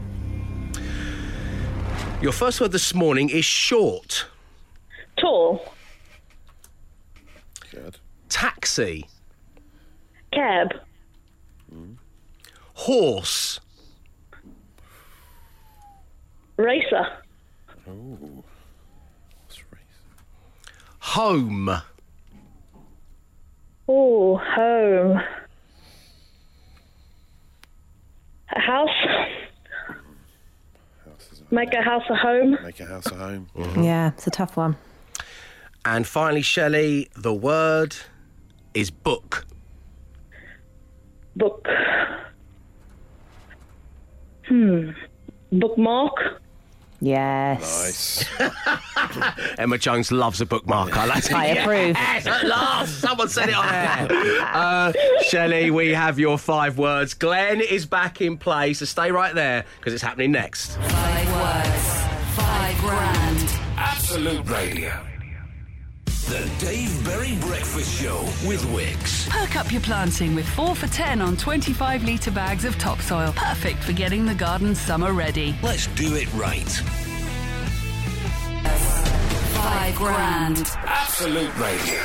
Your 2.22 2.32
first 2.34 2.60
word 2.60 2.72
this 2.72 2.94
morning 2.94 3.30
is 3.30 3.46
short. 3.46 4.26
Tall. 5.18 5.74
Good. 7.72 7.98
Taxi. 8.30 9.08
Cab. 10.34 10.74
Hmm. 11.72 11.94
Horse. 12.74 13.60
Racer. 16.58 17.08
Oh. 17.88 18.44
What's 19.46 19.64
race? 19.72 19.82
Home. 21.00 21.82
Oh, 23.92 24.38
home. 24.38 25.20
A 28.56 28.60
house. 28.60 28.90
Make 31.50 31.74
a 31.74 31.82
house 31.82 32.04
a 32.08 32.16
home. 32.16 32.56
Make 32.64 32.80
a 32.80 32.86
house 32.86 33.08
a 33.08 33.16
home. 33.16 33.48
Yeah, 33.84 34.10
it's 34.10 34.28
a 34.28 34.30
tough 34.30 34.56
one. 34.56 34.78
And 35.86 36.06
finally, 36.06 36.44
Shelley, 36.44 37.10
the 37.16 37.34
word 37.34 37.96
is 38.76 38.92
book. 38.92 39.48
Book. 41.36 41.68
Hmm. 44.48 44.92
Bookmark. 45.52 46.44
Yes. 47.02 48.26
Nice. 48.40 48.50
Emma 49.58 49.78
Jones 49.78 50.12
loves 50.12 50.42
a 50.42 50.46
bookmark. 50.46 50.98
I 50.98 51.06
like 51.06 51.32
I 51.32 51.46
approve. 51.48 51.96
Yes, 51.96 52.28
at 52.28 52.46
last, 52.46 53.00
someone 53.00 53.30
said 53.30 53.50
it 53.50 53.56
on 53.56 53.68
air. 53.68 54.08
Uh, 54.42 54.94
Shelley, 55.28 55.72
we 55.72 55.90
have 55.90 56.20
your 56.20 56.38
five 56.38 56.78
words. 56.78 57.14
Glenn 57.14 57.62
is 57.62 57.86
back 57.86 58.22
in 58.22 58.38
play, 58.38 58.74
so 58.74 58.86
stay 58.86 59.12
right 59.12 59.34
there 59.34 59.66
because 59.80 59.94
it's 59.94 60.04
happening 60.04 60.32
next. 60.32 60.76
Five 60.78 61.32
words. 61.34 62.36
Five 62.36 62.78
grand. 62.80 63.50
Absolute 63.78 64.50
Radio. 64.50 65.06
The 66.30 66.48
Dave 66.60 67.04
Berry 67.04 67.36
Breakfast 67.38 68.00
Show 68.00 68.22
with 68.48 68.64
Wickes. 68.66 69.28
Perk 69.30 69.56
up 69.56 69.72
your 69.72 69.82
planting 69.82 70.36
with 70.36 70.48
4 70.50 70.76
for 70.76 70.86
10 70.86 71.24
on 71.24 71.36
25 71.36 72.04
litre 72.04 72.30
bags 72.30 72.66
of 72.66 72.78
topsoil. 72.78 73.34
Perfect 73.36 73.84
for 73.84 73.94
getting 73.94 74.28
the 74.28 74.36
garden 74.36 74.76
summer 74.76 75.12
ready. 75.12 75.56
Let's 75.64 75.88
do 75.88 76.14
it 76.14 76.32
right. 76.36 76.70
Five 79.56 79.96
grand. 79.96 80.72
Absolute 80.86 81.58
Radio. 81.58 82.00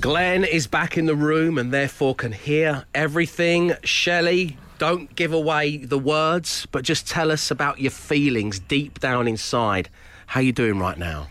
Glenn 0.00 0.42
is 0.42 0.66
back 0.66 0.98
in 0.98 1.06
the 1.06 1.14
room 1.14 1.56
and 1.56 1.72
therefore 1.72 2.16
can 2.16 2.32
hear 2.32 2.84
everything. 2.96 3.74
Shelley, 3.84 4.56
don't 4.78 5.14
give 5.14 5.32
away 5.32 5.76
the 5.76 6.00
words, 6.00 6.66
but 6.72 6.82
just 6.82 7.06
tell 7.06 7.30
us 7.30 7.52
about 7.52 7.78
your 7.78 7.92
feelings 7.92 8.58
deep 8.58 8.98
down 8.98 9.28
inside. 9.28 9.88
How 10.26 10.40
you 10.40 10.50
doing 10.50 10.80
right 10.80 10.98
now? 10.98 11.28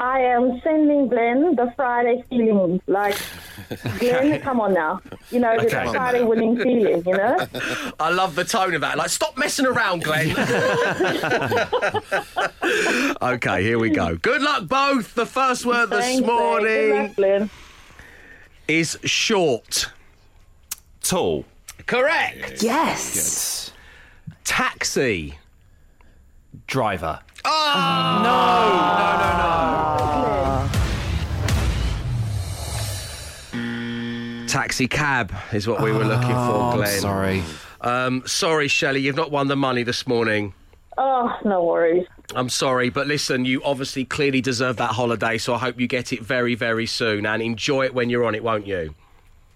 I 0.00 0.20
am 0.20 0.60
sending 0.64 1.08
Glenn 1.08 1.54
the 1.56 1.70
Friday 1.76 2.24
feeling. 2.30 2.80
Like, 2.86 3.16
Glenn, 3.98 4.40
come 4.40 4.58
on 4.58 4.72
now. 4.72 5.02
You 5.30 5.40
know, 5.40 5.54
the 5.58 5.66
Okay. 5.66 5.92
Friday 5.92 6.24
winning 6.24 6.56
feeling, 6.56 7.02
you 7.06 7.12
know? 7.16 7.46
I 8.00 8.08
love 8.08 8.34
the 8.34 8.44
tone 8.44 8.74
of 8.74 8.80
that. 8.80 8.96
Like, 8.96 9.10
stop 9.10 9.36
messing 9.36 9.66
around, 9.66 10.02
Glenn. 10.02 10.30
okay, 13.22 13.62
here 13.62 13.78
we 13.78 13.90
go. 13.90 14.16
Good 14.16 14.40
luck, 14.40 14.66
both. 14.68 15.14
The 15.14 15.26
first 15.26 15.66
word 15.66 15.90
this 15.90 16.00
Thanks, 16.00 16.20
babe. 16.20 16.28
Good 16.28 16.34
morning 16.34 16.90
luck, 17.08 17.16
Glenn. 17.16 17.50
is 18.68 18.98
short. 19.04 19.90
Tall. 21.02 21.44
Correct. 21.86 22.62
Yes. 22.62 23.72
Taxi. 24.44 25.38
Driver. 26.66 27.20
Taxi 34.46 34.88
cab 34.88 35.32
is 35.52 35.68
what 35.68 35.80
we 35.80 35.92
were 35.92 36.04
looking 36.04 36.32
Oh, 36.32 36.46
for, 36.46 36.70
I'm 36.72 36.76
Glenn. 36.78 37.00
sorry. 37.00 37.42
Um, 37.80 38.22
sorry, 38.26 38.66
Shelley, 38.68 39.00
you've 39.00 39.16
not 39.16 39.30
won 39.30 39.46
the 39.48 39.54
money 39.56 39.84
this 39.84 40.06
morning. 40.08 40.54
Oh, 40.98 41.30
no 41.44 41.62
worries. 41.64 42.06
I'm 42.34 42.48
sorry, 42.48 42.90
but 42.90 43.06
listen, 43.06 43.44
you 43.44 43.62
obviously 43.64 44.04
clearly 44.04 44.40
deserve 44.40 44.76
that 44.78 44.90
holiday, 44.90 45.38
so 45.38 45.54
I 45.54 45.58
hope 45.58 45.78
you 45.80 45.86
get 45.86 46.12
it 46.12 46.20
very, 46.20 46.54
very 46.56 46.86
soon 46.86 47.26
and 47.26 47.40
enjoy 47.42 47.86
it 47.86 47.94
when 47.94 48.10
you're 48.10 48.24
on 48.24 48.34
it, 48.34 48.42
won't 48.42 48.66
you? 48.66 48.94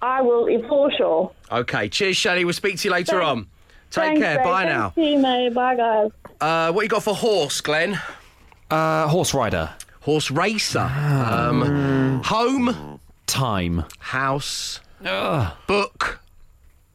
I 0.01 0.21
will, 0.23 0.47
for 0.69 0.91
sure. 0.97 1.33
Okay, 1.51 1.89
cheers, 1.89 2.17
Shelley. 2.17 2.45
We'll 2.45 2.55
speak 2.55 2.79
to 2.79 2.89
you 2.89 2.93
later 2.93 3.21
Thanks. 3.21 3.27
on. 3.27 3.47
Take 3.95 4.05
Thanks, 4.05 4.21
care. 4.23 4.37
babe. 4.39 4.45
Bye 4.45 4.65
Thanks, 4.65 4.75
now. 4.75 4.93
See 4.97 5.13
you, 5.13 5.19
mate. 5.21 5.55
Bye, 5.55 5.77
guys. 5.77 6.11
Uh, 6.41 6.73
what 6.73 6.83
you 6.83 6.89
got 6.89 7.05
for 7.05 7.15
horse, 7.15 7.61
Glenn? 7.61 8.01
Uh, 8.69 9.07
horse 9.07 9.33
rider. 9.33 9.71
Horse 10.01 10.33
racer. 10.33 10.81
Um, 10.81 12.21
home. 12.25 13.01
Time. 13.27 13.85
House. 14.01 14.81
Ugh. 15.05 15.57
Book. 15.69 16.21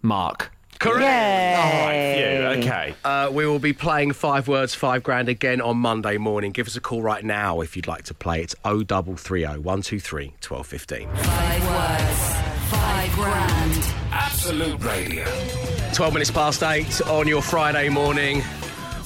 Mark. 0.02 0.52
Correct. 0.80 1.02
Yay. 1.02 2.58
Okay. 2.60 2.96
Uh, 3.04 3.30
we 3.32 3.46
will 3.46 3.60
be 3.60 3.74
playing 3.74 4.12
five 4.14 4.48
words, 4.50 4.76
five 4.76 5.02
grand 5.04 5.30
again 5.30 5.62
on 5.62 5.78
Monday 5.78 6.18
morning. 6.18 6.52
Give 6.52 6.68
us 6.68 6.76
a 6.76 6.82
call 6.82 7.02
right 7.02 7.24
now 7.24 7.62
if 7.62 7.76
you'd 7.76 7.88
like 7.88 8.04
to 8.06 8.14
play. 8.14 8.42
It's 8.42 8.56
0330 8.64 9.60
123 9.60 10.34
1215. 10.46 11.10
Five 11.16 11.64
words. 11.70 12.72
Five 12.72 13.12
grand. 13.14 13.94
Absolute 14.12 14.84
Radio. 14.84 15.69
12 15.94 16.14
minutes 16.14 16.32
past 16.32 16.64
eight 16.64 17.02
on 17.08 17.28
your 17.28 17.42
Friday 17.42 17.90
morning. 17.90 18.42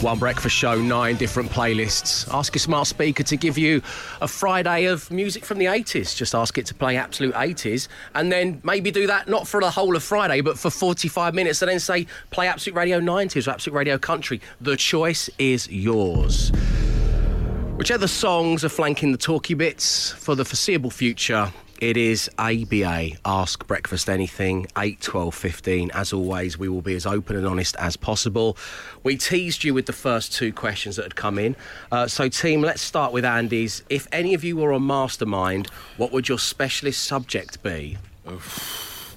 One 0.01 0.19
breakfast 0.19 0.55
show, 0.55 0.79
nine 0.79 1.15
different 1.15 1.49
playlists. 1.49 2.31
Ask 2.33 2.53
your 2.53 2.59
smart 2.59 2.87
speaker 2.87 3.23
to 3.23 3.37
give 3.37 3.57
you 3.57 3.81
a 4.21 4.27
Friday 4.27 4.85
of 4.85 5.09
music 5.09 5.45
from 5.45 5.59
the 5.59 5.65
80s. 5.65 6.15
Just 6.15 6.35
ask 6.35 6.57
it 6.57 6.65
to 6.67 6.75
play 6.75 6.97
absolute 6.97 7.33
80s 7.35 7.87
and 8.13 8.31
then 8.31 8.59
maybe 8.63 8.91
do 8.91 9.07
that 9.07 9.27
not 9.27 9.47
for 9.47 9.61
the 9.61 9.71
whole 9.71 9.95
of 9.95 10.03
Friday, 10.03 10.41
but 10.41 10.59
for 10.59 10.69
45 10.69 11.33
minutes 11.33 11.61
and 11.61 11.71
then 11.71 11.79
say 11.79 12.05
play 12.31 12.47
Absolute 12.47 12.75
Radio 12.75 12.99
90s 12.99 13.47
or 13.47 13.51
Absolute 13.51 13.75
Radio 13.75 13.97
Country. 13.97 14.41
The 14.59 14.75
choice 14.75 15.29
is 15.39 15.69
yours. 15.69 16.51
Whichever 17.77 18.07
songs 18.07 18.63
are 18.63 18.69
flanking 18.69 19.11
the 19.11 19.17
talky 19.17 19.53
bits 19.53 20.11
for 20.11 20.35
the 20.35 20.45
foreseeable 20.45 20.91
future, 20.91 21.51
It 21.79 21.97
is 21.97 22.29
ABA, 22.37 23.17
Ask 23.25 23.67
Breakfast 23.67 24.09
Anything, 24.09 24.67
8, 24.77 25.01
12, 25.01 25.35
15. 25.35 25.91
As 25.91 26.13
always, 26.13 26.57
we 26.57 26.69
will 26.69 26.81
be 26.81 26.95
as 26.95 27.05
open 27.05 27.35
and 27.35 27.45
honest 27.45 27.75
as 27.77 27.97
possible. 27.97 28.57
We 29.03 29.17
teased 29.17 29.63
you 29.63 29.73
with 29.73 29.85
the 29.85 29.93
first 29.93 30.31
two 30.31 30.53
questions 30.53 30.95
that 30.95 31.03
had 31.03 31.15
come 31.15 31.37
in. 31.37 31.55
Uh, 31.91 32.07
so, 32.07 32.29
team, 32.29 32.61
let's 32.61 32.81
start 32.81 33.11
with 33.11 33.25
Andy's. 33.25 33.83
If 33.89 34.07
any 34.11 34.33
of 34.33 34.43
you 34.43 34.55
were 34.55 34.71
on 34.71 34.83
Mastermind, 34.83 35.67
what 35.97 36.11
would 36.11 36.29
your 36.29 36.39
specialist 36.39 37.03
subject 37.03 37.61
be? 37.63 37.97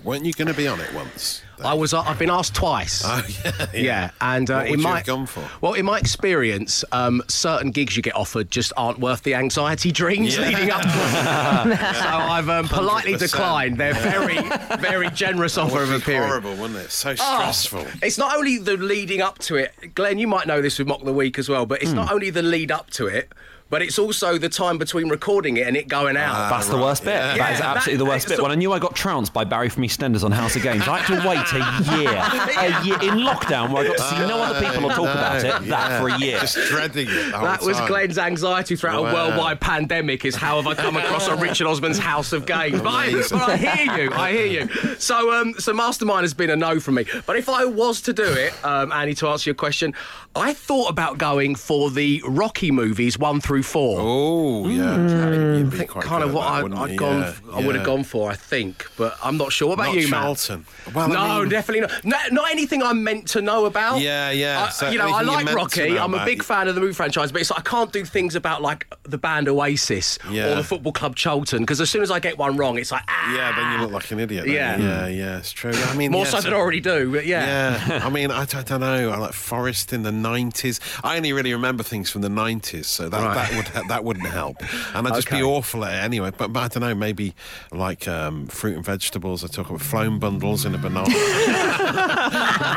Weren't 0.03 0.25
you 0.25 0.33
going 0.33 0.49
to 0.49 0.55
be 0.55 0.67
on 0.67 0.81
it 0.81 0.93
once? 0.93 1.43
I 1.65 1.75
was. 1.75 1.95
uh, 1.95 2.01
I've 2.03 2.19
been 2.19 2.31
asked 2.31 2.55
twice. 2.55 3.03
Oh, 3.05 3.25
yeah. 3.45 3.67
Yeah, 3.75 4.11
and 4.21 4.51
uh, 4.51 4.65
in 4.67 4.81
my 4.83 4.99
have 4.99 5.07
gone 5.07 5.27
for? 5.27 5.43
well, 5.61 5.73
in 5.75 5.85
my 5.87 5.99
experience, 5.99 6.85
um, 6.93 7.23
certain 7.29 7.71
gigs 7.71 7.97
you 7.97 8.03
get 8.03 8.15
offered 8.15 8.51
just 8.51 8.73
aren't 8.77 8.99
worth 8.99 9.23
the 9.23 9.35
anxiety 9.35 9.91
dreams 9.93 10.37
Yeah. 10.37 10.49
leading 10.49 10.71
up 10.71 10.83
to 10.83 10.89
so 11.95 12.09
I've 12.09 12.49
um, 12.49 12.69
politely 12.69 13.15
100%. 13.15 13.19
declined. 13.19 13.79
They're 13.79 13.95
very, 13.95 14.39
very 14.79 15.11
generous 15.11 15.57
offer 15.59 15.83
of 15.83 15.91
a 15.91 15.93
Would 15.95 16.01
be 16.03 16.05
period. 16.05 16.27
horrible, 16.29 16.57
wouldn't 16.57 16.79
it? 16.81 16.91
So 16.91 17.11
Oh, 17.11 17.15
stressful. 17.15 17.87
it's 18.03 18.19
not 18.19 18.37
only 18.37 18.59
the 18.59 18.77
leading 18.77 19.21
up 19.23 19.39
to 19.41 19.57
it, 19.57 19.95
Glenn. 19.95 20.19
You 20.19 20.27
might 20.29 20.47
know 20.47 20.61
this 20.61 20.79
with 20.79 20.89
Mock 20.89 21.05
the 21.05 21.13
Week 21.13 21.39
as 21.39 21.49
well, 21.49 21.67
but 21.67 21.81
it's 21.83 21.91
Hmm. 21.91 21.97
not 21.97 22.13
only 22.13 22.31
the 22.31 22.43
lead 22.43 22.71
up 22.71 22.91
to 22.91 23.07
it, 23.07 23.33
but 23.69 23.83
it's 23.83 23.99
also 23.99 24.39
the 24.39 24.49
time 24.49 24.79
between 24.79 25.09
recording 25.09 25.57
it 25.57 25.67
and 25.67 25.77
it 25.77 25.89
going 25.89 26.17
out. 26.17 26.35
Ah, 26.35 26.49
That's 26.51 26.69
the 26.69 26.77
worst 26.77 27.03
bit. 27.05 27.15
Yeah. 27.15 27.37
That 27.37 27.53
is 27.55 27.59
Yeah, 27.61 27.71
absolutely 27.73 27.93
that- 27.95 27.99
the 28.05 28.11
worst 28.11 28.29
bit. 28.29 28.37
so- 28.37 28.43
When 28.45 28.53
I 28.53 28.55
knew 28.55 28.73
I 28.73 28.79
got 28.79 28.95
trounced 28.95 29.33
by 29.33 29.45
Barry 29.45 29.69
from 29.69 29.83
EastEnders 29.83 30.23
on 30.25 30.31
House 30.33 30.55
of 30.55 30.63
Games, 30.63 30.87
I 30.87 30.99
had 31.01 31.21
to 31.21 31.29
wait 31.29 31.53
a 31.53 31.97
year, 31.97 32.11
a 32.81 32.85
year 32.85 32.95
in 33.13 33.25
lockdown 33.27 33.71
where 33.73 33.85
I 33.85 33.89
got 33.89 33.97
to 33.97 34.03
see 34.05 34.19
no 34.21 34.41
other 34.43 34.61
people 34.67 34.85
or 34.87 34.91
talk 34.91 35.01
about 35.15 35.45
it. 35.45 35.69
That 35.69 36.01
for 36.01 36.09
a 36.09 36.19
year. 36.19 36.39
Just 36.39 36.57
dreading 36.69 37.09
it. 37.09 37.31
the 37.33 37.37
whole 37.39 37.47
That 37.47 37.63
was 37.63 37.77
time. 37.79 37.89
Glenn's 37.89 38.19
anxiety 38.19 38.77
throughout 38.77 39.03
Wow. 39.03 39.11
a 39.11 39.15
worldwide 39.15 39.61
pandemic. 39.61 40.25
Is 40.25 40.37
how 40.37 40.57
have 40.63 40.67
I 40.69 40.75
come 40.75 40.97
across 40.97 41.27
a 41.29 41.35
Richard 41.37 41.67
Osman's 41.67 41.99
House 41.99 42.33
of 42.33 42.47
Games? 42.47 42.81
But 42.81 42.91
I, 42.95 43.13
but 43.31 43.33
I 43.51 43.57
hear 43.57 44.05
you. 44.05 44.13
I 44.13 44.33
hear 44.33 44.47
you. 44.47 44.69
So, 44.99 45.33
um, 45.33 45.55
so 45.59 45.73
Mastermind 45.73 46.23
has 46.23 46.35
been 46.35 46.51
a 46.51 46.57
no 46.57 46.79
from 46.79 46.95
me. 46.95 47.05
But 47.27 47.37
if 47.37 47.49
I 47.49 47.65
was 47.65 48.01
to 48.03 48.13
do 48.13 48.23
it, 48.25 48.53
um, 48.65 48.93
Annie, 48.93 49.15
to 49.15 49.29
answer 49.29 49.51
your 49.51 49.55
question, 49.57 49.93
I 50.37 50.53
thought 50.53 50.89
about 50.91 51.19
going 51.19 51.55
for 51.57 51.91
the 51.91 52.23
Rocky 52.27 52.71
movies 52.71 53.19
one 53.19 53.41
through 53.41 53.56
four. 53.63 53.99
Oh, 54.01 54.69
yeah. 54.69 54.93
okay. 54.93 55.59
You'd 55.59 55.89
kind 55.89 56.23
of 56.25 56.33
what 56.35 56.43
that, 56.43 56.73
I'd, 56.79 56.79
I'd 56.79 56.91
you? 56.93 56.97
gone. 56.99 57.21
Yeah, 57.21 57.35
I 57.53 57.65
would 57.67 57.75
have 57.77 57.85
gone 57.87 58.05
for, 58.05 58.31
I 58.31 58.35
think, 58.35 58.87
but 58.97 59.17
I'm 59.23 59.37
not 59.37 59.53
sure. 59.53 59.69
What 59.69 59.75
about 59.75 59.87
Not 59.87 59.95
you, 59.97 60.09
Matt? 60.09 60.23
Charlton. 60.23 60.67
Well, 60.95 61.13
I 61.13 61.15
no, 61.37 61.41
mean- 61.41 61.49
definitely 61.51 61.81
not. 61.83 62.05
No, 62.05 62.17
not 62.33 62.51
anything 62.51 62.83
I'm 62.83 63.03
meant 63.05 63.29
to 63.29 63.43
know 63.43 63.65
about. 63.67 64.01
Yeah, 64.01 64.31
yeah. 64.31 64.65
I- 64.65 64.69
So 64.71 64.91
you 64.91 64.99
know, 64.99 65.09
I 65.13 65.23
like 65.23 65.53
Rocky. 65.55 65.91
know 65.93 66.03
I'm 66.05 66.15
a 66.15 66.25
big 66.25 66.43
fan 66.43 66.69
of 66.69 66.75
the 66.75 66.81
movie 66.81 66.93
franchise, 66.95 67.33
but 67.33 67.41
it's 67.41 67.51
like 67.51 67.61
I 67.61 67.63
can't 67.63 67.93
do 67.93 68.05
things 68.05 68.35
about 68.35 68.63
like 68.63 68.87
the 69.05 69.19
band 69.19 69.49
Oasis 69.49 70.19
Yeah. 70.31 70.53
or 70.53 70.55
the 70.57 70.65
football 70.65 70.93
club 70.93 71.17
Charlton 71.17 71.61
because 71.63 71.81
as 71.81 71.91
soon 71.91 72.03
as 72.03 72.11
I 72.11 72.19
get 72.21 72.39
one 72.39 72.57
wrong, 72.57 72.79
it's 72.79 72.93
like 72.93 73.03
ah. 73.09 73.35
Yeah, 73.35 73.53
then 73.57 73.73
you 73.73 73.79
look 73.87 73.93
like 73.93 74.11
an 74.11 74.21
idiot. 74.21 74.47
Yeah. 74.47 74.77
you? 74.77 74.85
yeah, 74.85 75.07
yeah, 75.09 75.39
it's 75.39 75.53
true. 75.53 75.73
I 75.75 75.97
mean, 75.97 76.13
More 76.13 76.25
yeah, 76.25 76.31
so 76.31 76.41
than 76.41 76.53
I 76.53 76.57
already 76.57 76.81
do, 76.81 77.13
but 77.13 77.27
yeah. 77.27 77.87
Yeah, 77.89 78.01
I 78.07 78.11
mean, 78.11 78.31
I, 78.31 78.43
I 78.43 78.45
don't 78.45 78.81
know. 78.81 79.11
I 79.11 79.17
like 79.17 79.33
Forest 79.33 79.93
in 79.93 80.03
the 80.03 80.13
nineties. 80.13 80.81
I 81.03 81.17
only 81.17 81.33
really 81.33 81.53
remember 81.53 81.83
things 81.83 82.11
from 82.11 82.23
the 82.23 82.29
nineties, 82.29 82.87
so 82.87 83.09
that 83.09 83.17
Right. 83.23 83.35
that 83.35 83.46
would 83.55 83.89
that 83.89 84.05
wouldn't 84.05 84.27
help. 84.27 84.57
And 84.95 85.07
I'd 85.07 85.15
just 85.15 85.29
Okay. 85.29 85.39
be 85.39 85.43
awful 85.43 85.85
at 85.85 85.95
it 85.95 86.05
anyway. 86.05 86.33
But, 86.37 86.53
but 86.53 86.61
I 86.63 86.69
don't 86.69 86.83
know. 86.83 86.95
Maybe 86.95 87.35
like 87.73 88.07
um, 88.09 88.47
fruit 88.47 88.77
and 88.77 88.85
vegetables. 88.85 89.45
I 89.45 89.49
talk 89.49 89.69
about 89.69 89.81
flown 89.83 90.19
bundles 90.19 90.65
in 90.65 90.75
a 90.75 90.79
banana. 90.79 91.09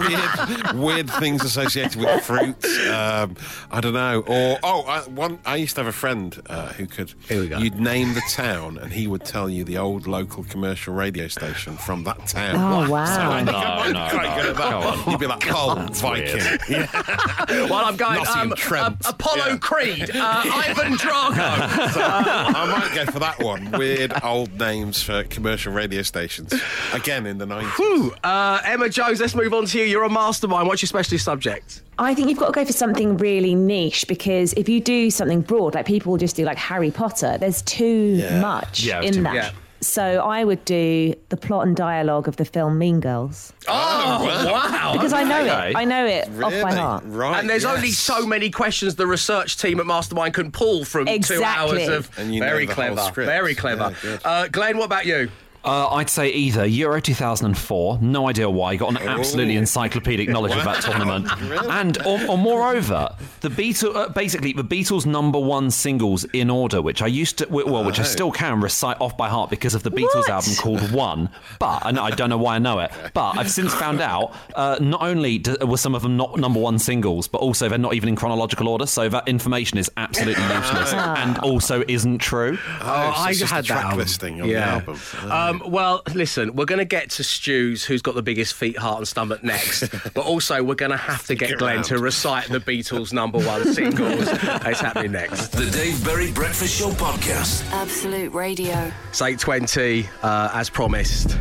weird, 0.08 0.74
weird 0.80 1.10
things 1.10 1.44
associated 1.44 1.96
with 2.02 2.24
fruit. 2.24 2.64
Um, 2.90 3.36
I 3.72 3.82
don't 3.82 3.94
know. 3.94 4.22
Or 4.28 4.60
oh, 4.64 4.82
I, 4.84 5.02
one. 5.10 5.40
I 5.46 5.56
used 5.58 5.76
to 5.76 5.82
have 5.82 5.88
a 5.88 5.92
friend 5.98 6.40
uh, 6.48 6.70
who 6.74 6.86
could. 6.88 7.14
Here 7.28 7.42
we 7.42 7.48
go. 7.48 7.58
You'd 7.58 7.80
name 7.80 8.14
the 8.14 8.22
town, 8.30 8.78
and 8.78 8.92
he 8.92 9.08
would 9.08 9.24
tell 9.26 9.50
you 9.50 9.64
the 9.64 9.78
old 9.78 10.08
local 10.08 10.44
commercial 10.44 10.94
radio 10.94 11.28
station 11.28 11.78
from 11.78 12.04
that 12.04 12.26
town. 12.28 12.56
Oh, 12.56 12.90
wow. 12.90 13.06
So 13.06 13.22
I 13.22 13.38
think 13.38 13.52
No, 13.52 13.58
I'm 13.58 13.94
no, 13.94 14.08
quite 14.10 14.30
no. 14.30 14.42
good 14.42 14.50
at 14.52 14.58
that. 14.58 15.08
You'd 15.08 15.20
be 15.20 15.28
like, 15.28 15.44
Hull, 15.44 15.76
Viking. 15.76 16.60
Yeah. 16.70 16.88
While 17.70 17.86
I'm 17.86 17.96
going, 17.96 18.16
Nottingham 18.24 18.52
um, 18.52 18.58
Trent. 18.58 19.06
uh, 19.06 19.10
Apollo 19.10 19.46
Yeah. 19.48 19.58
Creed, 19.58 20.10
uh, 20.14 20.44
Ivan 20.60 20.94
Drago. 20.94 21.92
So 21.92 22.02
I 22.04 22.66
might 22.80 22.96
go 23.06 23.12
for 23.12 23.20
that 23.20 23.40
one. 23.42 23.72
Weird 23.72 24.14
old 24.24 24.52
names 24.60 25.02
for 25.02 25.24
commercial 25.26 25.74
radio 25.74 26.02
stations. 26.02 26.54
Again 26.94 27.26
in 27.26 27.38
the 27.38 27.46
90s. 27.46 27.76
Whew. 27.78 28.14
Uh, 28.24 28.62
Emma 28.66 28.90
Jones, 28.90 29.20
let's 29.20 29.36
move 29.36 29.54
on 29.54 29.66
to 29.68 29.80
you. 29.80 29.86
You're 29.86 30.04
a 30.04 30.10
mastermind. 30.10 30.68
What's 30.68 30.82
your 30.82 30.88
specialist 30.88 31.26
subject? 31.26 31.84
I 31.98 32.14
think 32.16 32.30
you've 32.30 32.38
got 32.40 32.48
to 32.48 32.52
go 32.54 32.66
for 32.66 32.74
something 32.74 33.18
really 33.18 33.56
niche 33.56 34.06
because 34.08 34.54
if 34.54 34.70
you 34.70 34.80
do 34.80 35.10
something 35.12 35.42
broad, 35.42 35.76
like 35.76 35.86
people 35.86 36.12
will 36.12 36.18
just 36.20 36.36
do 36.36 36.46
like 36.46 36.58
Harry 36.58 36.92
Potter, 36.92 37.38
there's 37.38 37.62
too 37.64 38.16
Yeah. 38.20 38.40
much 38.40 38.84
Yeah, 38.84 39.02
in 39.02 39.14
too 39.14 39.24
that. 39.24 39.34
much. 39.34 39.54
Yeah. 39.82 39.86
So 39.86 40.20
I 40.20 40.44
would 40.44 40.64
do 40.66 41.14
the 41.30 41.38
plot 41.38 41.66
and 41.68 41.76
dialogue 41.76 42.28
of 42.28 42.36
the 42.36 42.46
film 42.46 42.78
Mean 42.78 43.00
Girls 43.00 43.54
Oh, 43.68 44.26
wow. 44.52 44.94
because 44.94 45.14
I 45.14 45.24
know 45.24 45.44
it. 45.44 45.76
I 45.76 45.86
know 45.86 46.06
it 46.06 46.28
off 46.44 46.62
by 46.62 46.74
heart. 46.74 47.04
Right. 47.08 47.40
And 47.40 47.50
there's 47.50 47.64
yes. 47.64 47.76
only 47.78 47.92
so 47.92 48.26
many 48.26 48.50
questions 48.50 48.96
the 48.96 49.08
research 49.08 49.58
team 49.58 49.80
at 49.80 49.86
Mastermind 49.86 50.34
can 50.34 50.52
pull 50.52 50.84
from 50.86 51.06
two 51.06 51.14
Exactly. 51.14 51.86
hours 51.86 51.88
of. 51.88 52.10
And 52.20 52.34
you 52.34 52.42
know 52.42 52.48
very 52.48 52.66
the 52.66 52.74
whole 52.74 52.84
clever. 52.94 53.02
script. 53.02 53.28
Very 53.28 53.56
clever. 53.56 53.92
Yeah, 53.92 53.96
good. 54.02 54.20
uh, 54.26 54.48
Glenn, 54.50 54.78
what 54.78 54.86
about 54.86 55.06
you? 55.06 55.30
Uh, 55.64 55.90
I'd 55.90 56.10
say 56.10 56.30
either 56.32 56.66
Euro 56.66 57.02
2004, 57.02 58.00
no 58.02 58.30
idea 58.30 58.50
why, 58.50 58.78
got 58.78 58.90
an 58.92 58.98
absolutely 58.98 59.58
encyclopedic 59.58 60.30
knowledge 60.34 60.54
of 60.56 60.64
that 60.64 60.82
tournament, 60.82 61.28
Really? 61.50 61.68
and 61.70 61.98
or, 62.06 62.18
or 62.30 62.38
moreover, 62.38 63.14
the 63.42 63.50
Beatles, 63.50 63.94
uh, 63.94 64.08
basically 64.10 64.54
the 64.54 64.64
Beatles' 64.64 65.06
number 65.06 65.38
one 65.38 65.70
singles 65.70 66.24
in 66.32 66.50
order, 66.50 66.82
which 66.82 67.02
I 67.02 67.08
used 67.08 67.40
to, 67.40 67.48
well, 67.50 67.84
which 67.84 68.00
I 68.00 68.04
Oh. 68.04 68.06
still 68.06 68.32
can 68.32 68.62
recite 68.62 69.02
off 69.02 69.18
by 69.18 69.28
heart 69.28 69.50
because 69.50 69.76
of 69.76 69.84
the 69.84 69.92
Beatles 69.92 70.16
What? 70.16 70.30
album 70.30 70.54
called 70.56 70.92
One. 70.92 71.30
But 71.60 71.86
and 71.86 72.00
I 72.00 72.12
don't 72.12 72.30
know 72.30 72.38
why 72.38 72.56
I 72.56 72.60
know 72.60 72.80
it, 72.80 72.92
but 73.14 73.38
I've 73.38 73.52
since 73.52 73.74
found 73.74 74.00
out 74.00 74.34
uh, 74.56 74.78
not 74.80 75.02
only 75.02 75.40
do, 75.40 75.58
were 75.66 75.78
some 75.78 75.94
of 75.94 76.02
them 76.04 76.16
not 76.16 76.38
number 76.40 76.60
one 76.62 76.80
singles, 76.80 77.28
but 77.28 77.40
also 77.40 77.68
they're 77.68 77.78
not 77.78 77.96
even 77.96 78.08
in 78.08 78.16
chronological 78.16 78.70
order, 78.70 78.86
so 78.86 79.10
that 79.10 79.28
information 79.28 79.78
is 79.78 79.92
absolutely 79.98 80.42
useless 80.44 80.94
and 80.94 81.38
also 81.40 81.84
isn't 81.90 82.20
true. 82.20 82.58
Oh, 82.82 83.14
so 83.16 83.22
I 83.24 83.34
just 83.34 83.52
had 83.52 83.66
a 83.66 83.68
that 83.68 83.74
track 83.74 83.84
album. 83.86 84.00
listing 84.00 84.42
on 84.42 84.48
yeah. 84.48 84.80
the 84.80 84.92
album. 84.92 85.49
Um, 85.50 85.64
well, 85.66 86.02
listen, 86.14 86.56
we're 86.56 86.66
going 86.66 86.80
to 86.80 86.86
get 86.86 87.10
to 87.12 87.24
Stu's, 87.24 87.84
who's 87.84 88.02
got 88.02 88.16
the 88.16 88.22
biggest 88.22 88.54
feet, 88.54 88.78
heart, 88.78 89.00
and 89.00 89.08
stomach 89.08 89.44
next. 89.44 89.90
but 90.14 90.26
also, 90.26 90.64
we're 90.64 90.76
going 90.76 90.92
to 90.92 90.98
have 90.98 91.26
to 91.28 91.36
get 91.36 91.50
Get 91.50 91.58
Glenn 91.60 91.76
round. 91.78 91.86
to 91.86 91.98
recite 92.00 92.50
the 92.50 92.60
Beatles' 92.60 93.14
number 93.14 93.40
one 93.40 93.66
singles. 93.74 94.28
it's 94.28 94.80
happening 94.80 95.12
next. 95.12 95.48
The 95.50 95.70
Dave 95.72 96.04
Berry 96.06 96.32
Breakfast 96.32 96.80
Show 96.80 96.92
podcast. 96.92 97.70
Absolute 97.72 98.34
Radio. 98.34 98.92
It's 99.10 99.22
8.20, 99.22 100.08
uh, 100.22 100.52
as 100.54 100.70
promised. 100.70 101.38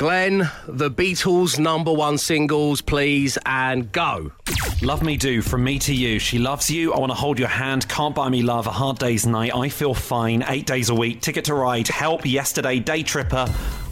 Glenn, 0.00 0.50
the 0.66 0.90
Beatles' 0.90 1.58
number 1.58 1.92
one 1.92 2.16
singles, 2.16 2.80
please, 2.80 3.36
and 3.44 3.92
go. 3.92 4.32
Love 4.80 5.02
me 5.02 5.18
do 5.18 5.42
from 5.42 5.62
me 5.62 5.78
to 5.78 5.94
you. 5.94 6.18
She 6.18 6.38
loves 6.38 6.70
you. 6.70 6.94
I 6.94 6.98
want 6.98 7.10
to 7.10 7.14
hold 7.14 7.38
your 7.38 7.48
hand. 7.48 7.86
Can't 7.86 8.14
buy 8.14 8.30
me 8.30 8.40
love. 8.40 8.66
A 8.66 8.70
hard 8.70 8.98
day's 8.98 9.26
night. 9.26 9.54
I 9.54 9.68
feel 9.68 9.92
fine. 9.92 10.42
Eight 10.48 10.64
days 10.64 10.88
a 10.88 10.94
week. 10.94 11.20
Ticket 11.20 11.44
to 11.44 11.54
ride. 11.54 11.86
Help. 11.86 12.24
Yesterday. 12.24 12.78
Day 12.78 13.02
tripper. 13.02 13.46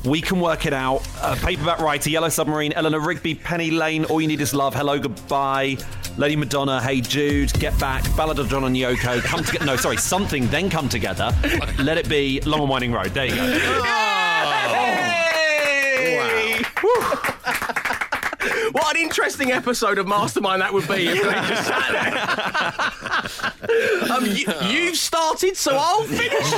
We 0.06 0.22
can 0.22 0.40
work 0.40 0.64
it 0.64 0.72
out. 0.72 1.06
Uh, 1.20 1.36
paperback 1.44 1.80
writer. 1.80 2.08
Yellow 2.08 2.30
submarine. 2.30 2.72
Eleanor 2.72 3.00
Rigby. 3.00 3.34
Penny 3.34 3.70
Lane. 3.70 4.06
All 4.06 4.18
you 4.18 4.28
need 4.28 4.40
is 4.40 4.54
love. 4.54 4.74
Hello. 4.74 4.98
Goodbye. 4.98 5.76
Lady 6.16 6.36
Madonna. 6.36 6.80
Hey 6.80 7.02
Jude. 7.02 7.52
Get 7.60 7.78
back. 7.78 8.02
Ballad 8.16 8.38
of 8.38 8.48
John 8.48 8.64
and 8.64 8.74
Yoko. 8.74 9.20
Come 9.20 9.44
together. 9.44 9.66
No, 9.66 9.76
sorry. 9.76 9.98
Something. 9.98 10.48
Then 10.48 10.70
come 10.70 10.88
together. 10.88 11.36
Let 11.78 11.98
it 11.98 12.08
be. 12.08 12.40
Long 12.46 12.60
and 12.60 12.70
winding 12.70 12.92
road. 12.92 13.08
There 13.08 13.26
you 13.26 13.34
go. 13.34 14.17
Hey! 17.00 17.82
what 18.78 18.96
an 18.96 19.02
interesting 19.02 19.52
episode 19.52 19.98
of 19.98 20.06
Mastermind 20.06 20.62
that 20.62 20.72
would 20.72 20.86
be 20.88 21.06
if 21.08 21.22
Glenn 21.22 21.48
just 21.48 21.66
sat 21.66 23.52
there. 24.08 24.12
um, 24.12 24.24
you, 24.26 24.46
you've 24.70 24.96
started, 24.96 25.56
so 25.56 25.76
I'll 25.78 26.04
finish. 26.04 26.52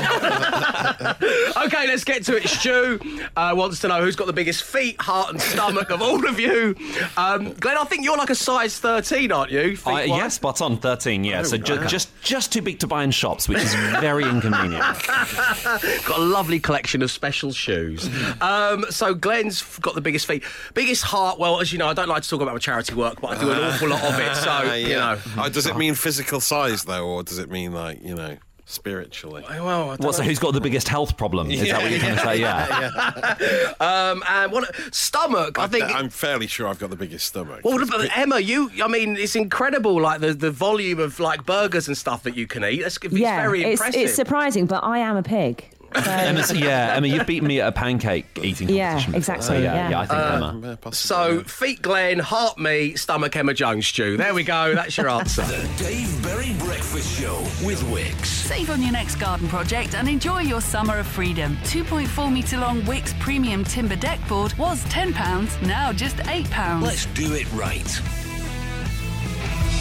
okay, 1.57 1.87
let's 1.87 2.05
get 2.05 2.25
to 2.25 2.37
it. 2.37 2.49
Stu 2.49 3.01
uh, 3.37 3.53
wants 3.57 3.81
to 3.81 3.89
know 3.89 4.03
who's 4.03 4.17
got 4.17 4.27
the 4.27 4.33
biggest 4.33 4.65
feet, 4.65 5.01
heart, 5.01 5.31
and 5.31 5.41
stomach 5.41 5.91
of 5.91 6.03
all 6.03 6.27
of 6.29 6.39
you. 6.39 6.75
Um, 7.17 7.53
Glenn, 7.55 7.77
I 7.79 7.85
think 7.85 8.05
you're 8.05 8.17
like 8.17 8.31
a 8.31 8.35
size 8.35 8.79
13, 8.79 9.33
aren't 9.33 9.51
you? 9.51 9.77
Feet-wise? 9.77 10.09
yes, 10.09 10.35
spot 10.35 10.61
on. 10.61 10.79
13, 10.79 11.25
yeah. 11.25 11.43
so 11.43 11.57
ju- 11.57 11.85
just 11.87 12.11
just 12.23 12.53
too 12.53 12.63
big 12.63 12.79
to 12.79 12.87
buy 12.87 13.03
in 13.05 13.11
shops, 13.11 13.49
which 13.49 13.59
is 13.59 13.75
very 14.01 14.25
inconvenient. 14.25 14.83
got 15.07 16.19
a 16.19 16.23
lovely 16.23 16.61
collection 16.61 17.03
of 17.03 17.11
special 17.11 17.53
shoes. 17.53 18.09
Um, 18.41 18.85
so 18.91 19.15
Glenn's 19.15 19.63
got 19.81 19.95
the 19.95 20.01
biggest 20.01 20.27
feet, 20.27 20.43
biggest 20.75 21.03
heart. 21.03 21.39
Well, 21.39 21.61
as 21.61 21.73
you 21.73 21.79
know, 21.79 21.89
I 21.89 21.95
don't 21.95 22.09
like 22.11 22.23
to 22.25 22.29
talk 22.29 22.41
about 22.43 22.53
my 22.55 22.59
charity 22.59 22.95
work, 22.95 23.21
but 23.21 23.37
I 23.39 23.41
do 23.41 23.51
an 23.51 23.59
awful 23.59 23.89
lot 23.89 24.03
of 24.05 24.19
it. 24.19 24.37
So 24.37 24.47
Ah, 24.49 24.75
you 24.75 24.89
know, 24.95 25.19
Oh, 25.39 25.49
does 25.49 25.67
it 25.67 25.77
mean 25.77 25.95
physical 25.95 26.41
size 26.41 26.85
though, 26.85 27.07
or 27.09 27.23
does 27.23 27.39
it 27.39 27.51
mean 27.51 27.73
like 27.73 28.03
you 28.05 28.15
know 28.15 28.37
spiritually? 28.67 29.43
well, 29.49 29.91
I 29.91 29.97
What, 29.97 30.15
so 30.15 30.23
who's 30.23 30.39
got 30.39 30.53
the 30.55 30.61
biggest 30.61 30.87
health 30.89 31.17
problem? 31.17 31.51
Is 31.51 31.61
that 31.63 31.83
what 31.83 31.91
you're 31.91 31.99
trying 32.01 32.17
to 32.17 32.23
say? 32.23 32.37
Yeah. 32.41 33.73
um, 33.81 34.23
and 34.29 34.53
what 34.53 34.73
stomach? 34.95 35.59
I 35.59 35.67
think. 35.67 35.85
I'm 35.85 36.09
fairly 36.09 36.47
sure 36.47 36.69
I've 36.69 36.79
got 36.79 36.91
the 36.91 36.97
biggest 36.97 37.27
stomach. 37.27 37.61
well, 37.65 37.85
but 37.87 38.17
Emma, 38.17 38.39
you, 38.39 38.71
I 38.83 38.89
mean, 38.89 39.17
it's 39.17 39.35
incredible, 39.35 40.01
like 40.01 40.21
the, 40.21 40.35
the 40.35 40.51
volume 40.53 41.01
of 41.01 41.19
like 41.19 41.45
burgers 41.47 41.89
and 41.89 41.97
stuff 41.97 42.23
that 42.25 42.37
you 42.37 42.47
can 42.47 42.65
eat. 42.65 42.83
That's, 42.83 42.97
it's 43.03 43.13
yeah, 43.13 43.41
very 43.41 43.65
it's, 43.65 43.81
impressive. 43.81 44.03
it's 44.03 44.15
surprising, 44.15 44.67
but 44.67 44.85
I 44.85 44.99
am 44.99 45.17
a 45.17 45.23
pig. 45.23 45.69
So- 45.95 46.11
Emma's, 46.11 46.53
yeah, 46.53 46.95
Emma, 46.97 47.07
you've 47.09 47.27
beaten 47.27 47.49
me 47.49 47.61
at 47.61 47.69
a 47.69 47.73
pancake 47.73 48.27
eating 48.43 48.69
Yeah, 48.69 48.91
competition. 48.91 49.13
before, 49.13 49.19
exactly, 49.19 49.47
So 49.47 49.53
yeah, 49.55 49.75
yeah. 49.75 49.91
yeah, 49.91 50.01
I 50.01 50.07
think 50.07 50.21
Uh, 50.21 50.77
Emma. 50.79 50.93
So, 50.95 51.43
feet 51.45 51.83
Glenn, 51.83 52.19
heart 52.21 52.59
me, 52.59 52.95
stomach 52.97 53.35
Emma 53.37 53.55
Jones, 53.55 53.87
Stu. 53.87 54.17
There 54.17 54.33
we 54.35 54.43
go. 54.45 54.75
That's 54.75 54.97
your 54.97 55.09
answer. 55.09 55.43
The 55.43 55.69
Dave 55.83 56.23
Berry 56.23 56.53
Breakfast 56.59 57.19
Show 57.21 57.39
with 57.67 57.81
Wickes. 57.91 58.27
Save 58.27 58.71
on 58.71 58.83
your 58.83 58.93
next 58.93 59.17
garden 59.17 59.49
project 59.49 59.95
and 59.95 60.09
enjoy 60.09 60.41
your 60.41 60.61
summer 60.61 60.99
of 60.99 61.07
freedom. 61.07 61.57
2.4 61.65 62.31
metre 62.33 62.59
long 62.59 62.83
Wickes 62.83 63.19
Premium 63.21 63.65
Timber 63.65 63.97
Deck 63.97 64.21
Board 64.29 64.53
was 64.59 64.85
£10, 64.87 65.61
now 65.63 65.93
just 65.93 66.17
£8. 66.19 66.83
Let's 66.83 67.07
do 67.07 67.33
it 67.35 67.51
right. 67.53 68.01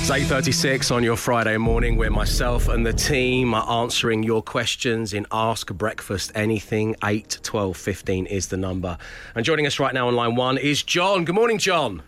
It's 0.01 0.09
8.36 0.09 0.95
on 0.95 1.03
your 1.03 1.17
Friday 1.17 1.57
morning 1.57 1.97
where 1.97 2.09
myself 2.09 2.69
and 2.69 2.85
the 2.85 2.93
team 2.93 3.53
are 3.53 3.69
answering 3.83 4.23
your 4.23 4.41
questions 4.41 5.13
in 5.13 5.27
Ask 5.29 5.73
Breakfast 5.73 6.31
Anything. 6.35 6.95
8 7.03 7.39
12 7.43 7.75
15 7.75 8.25
is 8.25 8.47
the 8.47 8.55
number. 8.55 8.97
And 9.35 9.43
joining 9.45 9.67
us 9.67 9.77
right 9.77 9.93
now 9.93 10.07
on 10.07 10.15
line 10.15 10.35
one 10.35 10.57
is 10.57 10.81
John. 10.83 11.25
Good 11.25 11.35
morning, 11.35 11.57
John. 11.57 12.01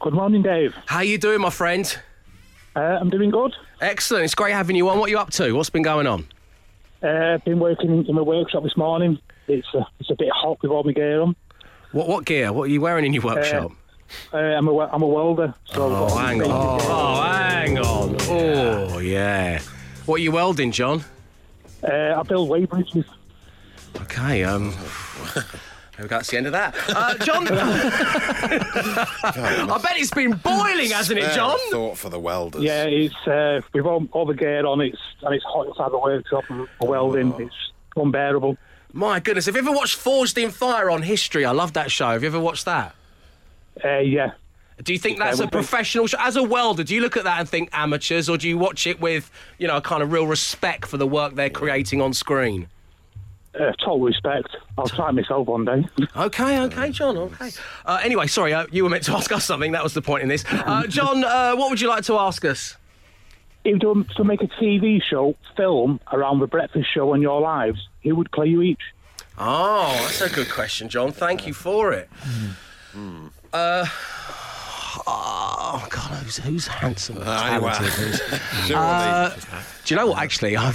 Good 0.00 0.14
morning, 0.14 0.42
Dave. 0.42 0.74
How 0.86 1.00
you 1.00 1.18
doing, 1.18 1.40
my 1.42 1.50
friend? 1.50 1.96
Uh, 2.74 2.80
I'm 2.80 3.10
doing 3.10 3.30
good. 3.30 3.54
Excellent. 3.82 4.24
It's 4.24 4.34
great 4.34 4.54
having 4.54 4.74
you 4.74 4.88
on. 4.88 4.98
What 4.98 5.08
are 5.08 5.10
you 5.10 5.18
up 5.18 5.30
to? 5.32 5.52
What's 5.52 5.70
been 5.70 5.82
going 5.82 6.06
on? 6.06 6.26
Uh, 7.02 7.34
I've 7.34 7.44
been 7.44 7.60
working 7.60 8.06
in 8.06 8.14
my 8.14 8.22
workshop 8.22 8.62
this 8.62 8.78
morning. 8.78 9.18
It's 9.46 9.68
uh, 9.74 9.84
it's 10.00 10.10
a 10.10 10.16
bit 10.16 10.30
hot 10.32 10.62
with 10.62 10.70
all 10.70 10.84
my 10.84 10.92
gear 10.92 11.20
on. 11.20 11.36
What 11.92 12.08
what 12.08 12.24
gear? 12.24 12.50
What 12.52 12.62
are 12.64 12.72
you 12.72 12.80
wearing 12.80 13.04
in 13.04 13.12
your 13.12 13.24
workshop? 13.24 13.72
Uh, 13.72 13.74
I'm 14.32 14.66
a 14.68 14.72
wel- 14.72 14.90
I'm 14.92 15.02
a 15.02 15.06
welder. 15.06 15.54
So 15.66 15.86
I've 15.86 15.92
Oh, 15.92 16.08
got 16.08 16.26
hang 16.26 16.42
on. 16.42 16.80
Oh, 16.82 17.22
hang 17.22 17.78
on. 17.78 18.16
Oh, 18.28 18.98
yeah. 18.98 19.60
What 20.06 20.16
are 20.16 20.22
you 20.22 20.32
welding, 20.32 20.72
John? 20.72 21.04
Uh, 21.82 22.14
I 22.18 22.22
build 22.22 22.48
weight 22.48 22.68
bridges. 22.70 23.04
Okay, 24.02 24.44
um. 24.44 24.74
There 25.34 25.44
we 26.04 26.08
go, 26.08 26.16
That's 26.18 26.30
the 26.30 26.36
end 26.36 26.46
of 26.46 26.52
that. 26.52 26.74
Uh, 26.88 27.14
John, 27.24 27.46
I 27.48 27.54
bet 29.82 29.96
it's 29.96 30.10
been 30.10 30.32
boiling, 30.32 30.90
hasn't 30.90 31.18
it, 31.18 31.32
John? 31.32 31.56
Thought 31.70 31.96
for 31.98 32.10
the 32.10 32.20
welders. 32.20 32.62
Yeah, 32.62 32.84
it's 32.84 33.14
uh, 33.26 33.60
with 33.72 33.86
all, 33.86 34.06
all 34.12 34.26
the 34.26 34.34
gear 34.34 34.66
on. 34.66 34.80
It's 34.82 34.98
and 35.22 35.34
it's 35.34 35.44
hot 35.44 35.66
inside 35.66 35.90
the 35.92 35.98
workshop 35.98 36.44
and 36.50 36.68
for 36.78 36.88
welding. 36.88 37.32
It's 37.40 37.54
unbearable. 37.96 38.56
My 38.92 39.18
goodness, 39.20 39.46
have 39.46 39.54
you 39.56 39.62
ever 39.62 39.72
watched 39.72 39.96
Forged 39.96 40.36
in 40.38 40.50
Fire 40.50 40.90
on 40.90 41.02
History? 41.02 41.44
I 41.44 41.50
love 41.52 41.72
that 41.74 41.90
show. 41.90 42.08
Have 42.10 42.22
you 42.22 42.28
ever 42.28 42.40
watched 42.40 42.64
that? 42.66 42.94
Uh, 43.84 43.98
yeah. 43.98 44.32
Do 44.82 44.92
you 44.92 44.98
think 44.98 45.18
that's 45.18 45.40
a 45.40 45.46
professional 45.46 46.06
show? 46.06 46.18
As 46.20 46.36
a 46.36 46.42
welder, 46.42 46.84
do 46.84 46.94
you 46.94 47.00
look 47.00 47.16
at 47.16 47.24
that 47.24 47.40
and 47.40 47.48
think 47.48 47.70
amateurs, 47.72 48.28
or 48.28 48.36
do 48.36 48.46
you 48.46 48.58
watch 48.58 48.86
it 48.86 49.00
with, 49.00 49.30
you 49.58 49.66
know, 49.66 49.78
a 49.78 49.80
kind 49.80 50.02
of 50.02 50.12
real 50.12 50.26
respect 50.26 50.86
for 50.86 50.98
the 50.98 51.06
work 51.06 51.34
they're 51.34 51.48
creating 51.48 52.02
on 52.02 52.12
screen? 52.12 52.68
Uh, 53.58 53.72
total 53.78 54.00
respect. 54.00 54.54
I'll 54.76 54.86
try 54.86 55.08
it 55.08 55.12
myself 55.12 55.48
one 55.48 55.64
day. 55.64 55.84
Okay, 56.16 56.60
okay, 56.60 56.90
John. 56.90 57.16
Okay. 57.16 57.50
Uh, 57.86 58.00
anyway, 58.02 58.26
sorry, 58.26 58.52
uh, 58.52 58.66
you 58.70 58.84
were 58.84 58.90
meant 58.90 59.04
to 59.04 59.12
ask 59.16 59.32
us 59.32 59.46
something. 59.46 59.72
That 59.72 59.82
was 59.82 59.94
the 59.94 60.02
point 60.02 60.22
in 60.22 60.28
this. 60.28 60.44
Uh, 60.50 60.86
John, 60.88 61.24
uh, 61.24 61.54
what 61.56 61.70
would 61.70 61.80
you 61.80 61.88
like 61.88 62.04
to 62.04 62.18
ask 62.18 62.44
us? 62.44 62.76
If 63.64 63.82
you 63.82 63.88
were 63.88 64.04
to 64.04 64.24
make 64.24 64.42
a 64.42 64.46
TV 64.46 65.02
show, 65.02 65.36
film 65.56 66.00
around 66.12 66.40
the 66.40 66.46
breakfast 66.46 66.88
show 66.92 67.14
and 67.14 67.22
your 67.22 67.40
lives, 67.40 67.88
who 68.02 68.14
would 68.14 68.30
play 68.30 68.46
you 68.46 68.60
each? 68.62 68.82
Oh, 69.38 69.88
that's 70.02 70.20
a 70.20 70.28
good 70.28 70.50
question, 70.50 70.88
John. 70.90 71.12
Thank 71.12 71.46
you 71.46 71.54
for 71.54 71.92
it. 71.92 72.08
Uh, 73.56 73.86
oh 75.76 75.86
God, 75.90 76.10
who's, 76.22 76.36
who's 76.38 76.66
handsome? 76.66 77.16
and 77.18 77.24
talented? 77.26 77.86
Who's-. 77.92 78.20
Uh, 78.76 79.30
do 79.84 79.94
you 79.94 80.00
know 80.00 80.08
what? 80.08 80.18
Actually, 80.18 80.56
I've, 80.56 80.74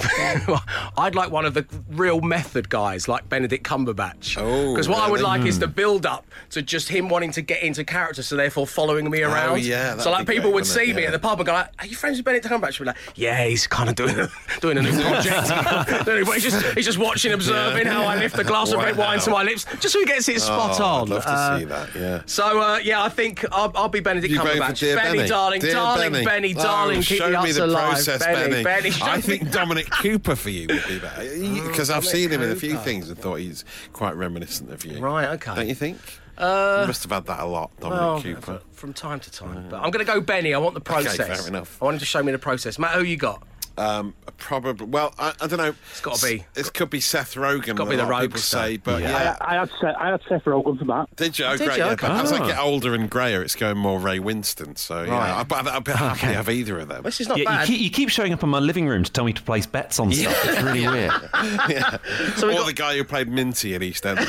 I'd 0.96 1.14
like 1.14 1.30
one 1.30 1.44
of 1.44 1.52
the 1.54 1.66
real 1.90 2.20
method 2.22 2.70
guys, 2.70 3.08
like 3.08 3.28
Benedict 3.28 3.62
Cumberbatch. 3.66 4.36
Oh, 4.40 4.72
because 4.72 4.88
what 4.88 5.00
I 5.00 5.10
would 5.10 5.20
really? 5.20 5.24
like 5.40 5.44
is 5.46 5.58
the 5.58 5.66
Hmm. 5.66 5.72
build 5.72 6.06
up 6.06 6.24
to 6.50 6.62
just 6.62 6.88
him 6.88 7.08
wanting 7.10 7.30
to 7.32 7.42
get 7.42 7.62
into 7.62 7.84
character, 7.84 8.22
so 8.22 8.36
therefore 8.36 8.66
following 8.66 9.10
me 9.10 9.22
around. 9.22 9.50
Oh, 9.50 9.54
yeah, 9.56 9.98
so 9.98 10.10
like 10.10 10.20
people 10.26 10.34
great, 10.34 10.44
would 10.46 10.54
wouldn't 10.64 10.70
it? 10.76 10.86
see 10.86 10.92
me 10.94 11.02
Yeah. 11.02 11.08
at 11.08 11.12
the 11.12 11.18
pub 11.18 11.38
and 11.40 11.46
go, 11.46 11.52
like, 11.52 11.68
"Are 11.78 11.86
you 11.86 11.96
friends 11.96 12.16
with 12.18 12.24
Benedict 12.24 12.46
Cumberbatch?" 12.52 12.80
We're 12.80 12.86
like, 12.86 12.96
"Yeah, 13.14 13.44
he's 13.44 13.66
kind 13.66 13.88
of 13.90 13.94
doing 13.96 14.18
a, 14.18 14.28
doing 14.60 14.78
a 14.78 14.82
new 14.82 14.92
project." 14.92 16.08
He's 16.32 16.42
just 16.44 16.64
he's 16.74 16.86
just 16.86 16.98
watching, 16.98 17.32
observing 17.32 17.86
how 17.86 18.04
I 18.04 18.16
lift 18.16 18.36
the 18.36 18.44
glass 18.44 18.72
of 18.72 18.78
red 18.78 18.96
wine 18.96 19.18
to 19.20 19.30
my 19.30 19.42
lips, 19.42 19.66
just 19.80 19.92
so 19.92 19.98
he 20.00 20.06
gets 20.06 20.26
it 20.28 20.40
spot 20.40 20.80
Oh, 20.80 20.84
on. 20.84 21.02
I'd 21.02 21.08
love 21.10 21.22
to 21.24 21.30
Uh, 21.30 21.58
see 21.58 21.64
that. 21.66 21.88
Yeah. 21.94 22.22
so 22.26 22.60
uh, 22.60 22.78
yeah, 22.82 23.02
I 23.02 23.08
think 23.10 23.44
I'll, 23.52 23.70
I'll 23.74 23.88
be 23.88 24.00
Benedict 24.00 24.32
Cumberbatch. 24.34 24.91
Dear 24.94 25.02
Benny, 25.04 25.16
Benny. 25.18 25.28
darling, 25.28 25.60
Dear 25.60 25.72
darling, 25.72 26.12
Benny. 26.12 26.24
Benny, 26.24 26.54
Oh, 26.58 26.62
darling, 26.62 27.02
keep 27.02 27.18
show 27.18 27.30
the 27.30 27.42
me 27.42 27.52
the 27.52 27.64
alive, 27.66 27.90
process, 27.92 28.18
Benny, 28.24 28.50
Benny. 28.50 28.64
Benny. 28.64 28.90
I 29.02 29.20
think 29.20 29.50
Dominic 29.50 29.90
Cooper 29.90 30.36
for 30.36 30.50
you 30.50 30.66
would 30.68 30.84
be 30.88 30.98
better. 30.98 31.22
Because 31.68 31.90
I've 31.90 32.04
seen 32.04 32.30
him 32.30 32.42
in 32.42 32.50
a 32.50 32.56
few 32.56 32.76
things 32.78 33.08
and 33.08 33.18
thought 33.18 33.36
he's 33.36 33.64
quite 33.92 34.14
reminiscent 34.16 34.70
of 34.70 34.84
you. 34.84 34.98
Right, 35.00 35.28
okay. 35.30 35.54
Don't 35.54 35.68
you 35.68 35.74
think? 35.74 35.98
Uh, 36.38 36.78
you 36.82 36.86
must 36.86 37.02
have 37.02 37.12
had 37.12 37.26
that 37.26 37.40
a 37.40 37.46
lot, 37.46 37.70
Dominic 37.78 38.00
well, 38.00 38.22
Cooper. 38.22 38.60
from 38.72 38.92
time 38.92 39.20
to 39.20 39.30
time. 39.30 39.66
But 39.68 39.76
I'm 39.82 39.90
going 39.90 40.04
to 40.04 40.10
go 40.10 40.20
Benny. 40.20 40.54
I 40.54 40.58
want 40.58 40.74
the 40.74 40.80
process. 40.80 41.20
Okay, 41.20 41.34
fair 41.34 41.46
enough. 41.48 41.78
I 41.80 41.84
want 41.84 41.94
him 41.96 42.00
to 42.00 42.06
show 42.06 42.22
me 42.22 42.32
the 42.32 42.38
process. 42.38 42.78
Matt, 42.78 42.92
who 42.94 43.04
you 43.04 43.16
got? 43.16 43.42
Um, 43.78 44.14
probably. 44.38 44.86
Well, 44.86 45.14
I, 45.18 45.32
I 45.40 45.46
don't 45.46 45.58
know. 45.58 45.74
It's 45.90 46.00
gotta 46.00 46.24
be. 46.26 46.44
This 46.54 46.68
could 46.70 46.90
be 46.90 47.00
Seth 47.00 47.34
Rogen. 47.36 47.74
gotta 47.76 47.88
be 47.90 47.94
a 47.94 47.98
the 47.98 48.04
lot 48.04 48.22
of 48.24 48.30
people 48.30 48.40
say, 48.40 48.76
but 48.76 49.00
Yeah. 49.02 49.10
yeah. 49.10 49.36
I, 49.40 49.56
I 49.56 49.58
had 49.60 49.70
Seth, 49.80 49.96
I 49.98 50.08
had 50.10 50.20
Seth 50.28 50.44
Rogen 50.44 50.78
for 50.78 50.84
that. 50.84 51.16
Did 51.16 51.38
you? 51.38 51.44
Oh, 51.46 51.56
Did 51.56 51.66
great. 51.68 51.78
you? 51.78 51.84
Yeah, 51.84 51.90
Okay. 51.92 52.06
but 52.08 52.24
as 52.24 52.32
I 52.32 52.38
Ah. 52.40 52.46
get 52.46 52.58
older 52.58 52.94
and 52.94 53.08
greyer, 53.08 53.42
it's 53.42 53.54
going 53.56 53.78
more 53.78 53.98
Ray 53.98 54.18
Winstone. 54.18 54.76
So 54.76 55.04
yeah, 55.04 55.10
Right. 55.18 55.40
I, 55.40 55.42
but 55.44 55.66
I'd 55.66 55.84
be 55.84 55.92
happy 55.92 56.20
to 56.20 56.26
have 56.34 56.48
either 56.50 56.80
of 56.80 56.88
them. 56.88 57.02
This 57.02 57.20
is 57.20 57.28
not 57.28 57.38
Yeah, 57.38 57.42
you, 57.42 57.46
bad. 57.48 57.66
keep, 57.66 57.80
you 57.80 57.90
keep 57.90 58.08
showing 58.10 58.32
up 58.32 58.42
in 58.42 58.48
my 58.50 58.58
living 58.58 58.86
room 58.88 59.04
to 59.04 59.10
tell 59.12 59.24
me 59.24 59.32
to 59.32 59.42
place 59.42 59.64
bets 59.66 59.98
on 59.98 60.12
stuff. 60.12 60.36
It's 60.44 60.62
really 60.62 60.86
weird. 60.86 61.12
yeah. 61.68 61.96
So 62.36 62.48
or 62.50 62.52
got- 62.52 62.66
the 62.66 62.72
guy 62.74 62.96
who 62.96 63.04
played 63.04 63.28
Minty 63.28 63.74
in 63.74 63.82
EastEnders. 63.82 64.28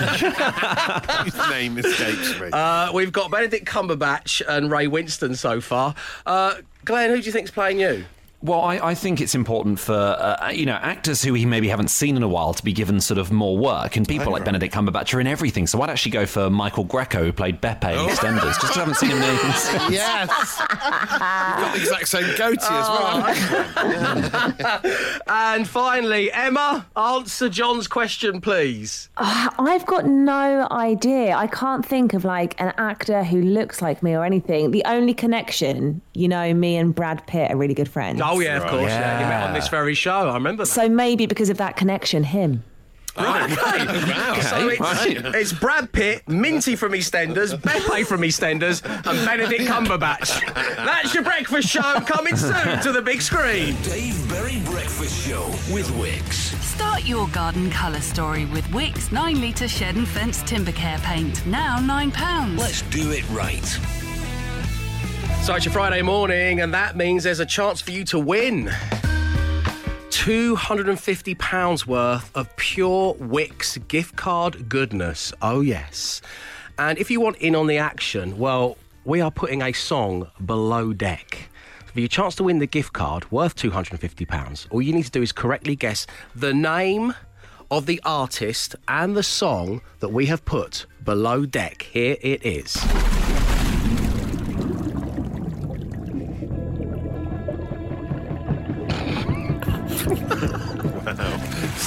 His 1.24 1.50
name 1.50 1.78
escapes 1.78 2.40
me. 2.40 2.48
Uh, 2.52 2.92
we've 2.92 3.12
got 3.12 3.30
Benedict 3.30 3.66
Cumberbatch 3.66 4.42
and 4.48 4.70
Ray 4.70 4.86
Winstone 4.86 5.36
so 5.36 5.60
far. 5.60 5.94
Uh, 6.26 6.54
Glenn, 6.84 7.10
who 7.10 7.20
do 7.20 7.26
you 7.26 7.32
think's 7.32 7.50
playing 7.50 7.80
you? 7.80 8.04
Well, 8.42 8.62
I, 8.62 8.78
I 8.78 8.94
think 8.94 9.20
it's 9.20 9.34
important 9.34 9.78
for 9.78 9.92
uh, 9.92 10.48
you 10.50 10.64
know 10.64 10.72
actors 10.74 11.22
who 11.22 11.34
we 11.34 11.44
maybe 11.44 11.68
haven't 11.68 11.88
seen 11.88 12.16
in 12.16 12.22
a 12.22 12.28
while 12.28 12.54
to 12.54 12.64
be 12.64 12.72
given 12.72 12.98
sort 13.00 13.18
of 13.18 13.30
more 13.30 13.58
work, 13.58 13.96
and 13.96 14.08
people 14.08 14.32
like 14.32 14.46
Benedict 14.46 14.74
Cumberbatch 14.74 15.12
are 15.14 15.20
in 15.20 15.26
everything. 15.26 15.66
So 15.66 15.82
I'd 15.82 15.90
actually 15.90 16.12
go 16.12 16.24
for 16.24 16.48
Michael 16.48 16.84
Greco, 16.84 17.22
who 17.24 17.32
played 17.34 17.60
Beppe 17.60 17.92
in 17.92 17.98
EastEnders. 18.08 18.40
Just 18.44 18.60
'cause 18.60 18.76
I 18.78 18.80
haven't 18.80 18.94
seen 18.96 19.10
him 19.10 19.18
in 19.18 19.24
anything. 19.24 19.52
since. 19.56 19.90
yes. 19.90 20.56
You've 20.58 20.68
got 20.70 21.74
the 21.74 21.80
exact 21.80 22.08
same 22.08 22.34
goatee 22.36 22.66
as 22.70 22.88
well. 22.88 23.26
And 25.32 25.68
finally, 25.68 26.30
Emma, 26.32 26.86
answer 26.96 27.48
John's 27.48 27.88
question, 27.88 28.40
please. 28.40 29.08
Uh, 29.16 29.50
I've 29.58 29.86
got 29.86 30.06
no 30.06 30.66
idea. 30.70 31.34
I 31.36 31.46
can't 31.46 31.84
think 31.84 32.14
of 32.14 32.24
like 32.24 32.58
an 32.60 32.72
actor 32.78 33.24
who 33.24 33.42
looks 33.42 33.82
like 33.82 34.02
me 34.02 34.14
or 34.14 34.24
anything. 34.24 34.70
The 34.70 34.82
only 34.86 35.14
connection, 35.14 36.00
you 36.20 36.28
know, 36.28 36.52
me 36.52 36.76
and 36.76 36.94
Brad 36.94 37.26
Pitt 37.26 37.50
are 37.50 37.56
really 37.56 37.74
good 37.74 37.88
friends. 37.88 38.20
Oh 38.22 38.40
yeah, 38.40 38.58
of 38.58 38.66
course. 38.66 38.82
Yeah. 38.82 39.20
you 39.20 39.26
met 39.26 39.42
on 39.42 39.54
this 39.54 39.68
very 39.68 39.94
show. 39.94 40.28
I 40.28 40.34
remember 40.34 40.64
that. 40.64 40.70
So 40.70 40.88
maybe 40.88 41.26
because 41.26 41.48
of 41.48 41.56
that 41.56 41.76
connection, 41.76 42.24
him. 42.24 42.62
Right, 43.16 43.50
okay. 43.50 44.40
So 44.40 44.68
it's, 44.68 44.80
right. 44.80 45.34
it's 45.34 45.52
Brad 45.52 45.92
Pitt, 45.92 46.28
Minty 46.28 46.76
from 46.76 46.92
EastEnders, 46.92 47.54
Beppe 47.56 48.06
from 48.06 48.20
EastEnders, 48.22 48.84
and 48.84 49.26
Benedict 49.26 49.62
Cumberbatch. 49.62 50.40
That's 50.76 51.12
your 51.12 51.24
breakfast 51.24 51.68
show 51.68 52.00
coming 52.00 52.36
soon 52.36 52.80
to 52.82 52.92
the 52.92 53.02
big 53.02 53.20
screen. 53.20 53.76
Dave 53.82 54.28
Berry 54.28 54.60
Breakfast 54.64 55.26
Show 55.26 55.46
with 55.72 55.88
Wickes. 55.98 56.54
Start 56.62 57.04
your 57.04 57.28
garden 57.28 57.70
colour 57.70 58.00
story 58.00 58.46
with 58.46 58.64
Wickes 58.66 59.12
9 59.12 59.40
litre 59.40 59.68
shed 59.68 59.96
and 59.96 60.08
fence 60.08 60.42
timber 60.42 60.72
care 60.72 60.98
paint. 60.98 61.44
Now 61.46 61.78
£9. 61.78 62.58
Let's 62.58 62.82
do 62.82 63.10
it 63.10 63.28
right. 63.30 63.99
So 65.42 65.54
it's 65.54 65.64
your 65.64 65.72
Friday 65.72 66.02
morning, 66.02 66.60
and 66.60 66.72
that 66.74 66.96
means 66.96 67.24
there's 67.24 67.40
a 67.40 67.46
chance 67.46 67.80
for 67.80 67.90
you 67.90 68.04
to 68.04 68.18
win. 68.20 68.70
£250 70.10 71.86
worth 71.86 72.36
of 72.36 72.54
pure 72.56 73.14
Wickes 73.14 73.88
gift 73.88 74.16
card 74.16 74.68
goodness. 74.68 75.32
Oh, 75.40 75.62
yes. 75.62 76.20
And 76.78 76.98
if 76.98 77.10
you 77.10 77.22
want 77.22 77.38
in 77.38 77.56
on 77.56 77.66
the 77.66 77.78
action, 77.78 78.38
well, 78.38 78.76
we 79.04 79.22
are 79.22 79.30
putting 79.30 79.62
a 79.62 79.72
song 79.72 80.30
below 80.44 80.92
deck. 80.92 81.48
For 81.94 82.00
your 82.00 82.08
chance 82.08 82.34
to 82.36 82.44
win 82.44 82.58
the 82.58 82.66
gift 82.66 82.92
card 82.92 83.32
worth 83.32 83.56
£250, 83.56 84.66
all 84.70 84.82
you 84.82 84.92
need 84.92 85.06
to 85.06 85.10
do 85.10 85.22
is 85.22 85.32
correctly 85.32 85.74
guess 85.74 86.06
the 86.36 86.52
name 86.52 87.14
of 87.70 87.86
the 87.86 88.00
artist 88.04 88.76
and 88.88 89.16
the 89.16 89.22
song 89.22 89.80
that 90.00 90.10
we 90.10 90.26
have 90.26 90.44
put 90.44 90.84
below 91.02 91.46
deck. 91.46 91.82
Here 91.82 92.18
it 92.20 92.44
is. 92.44 92.76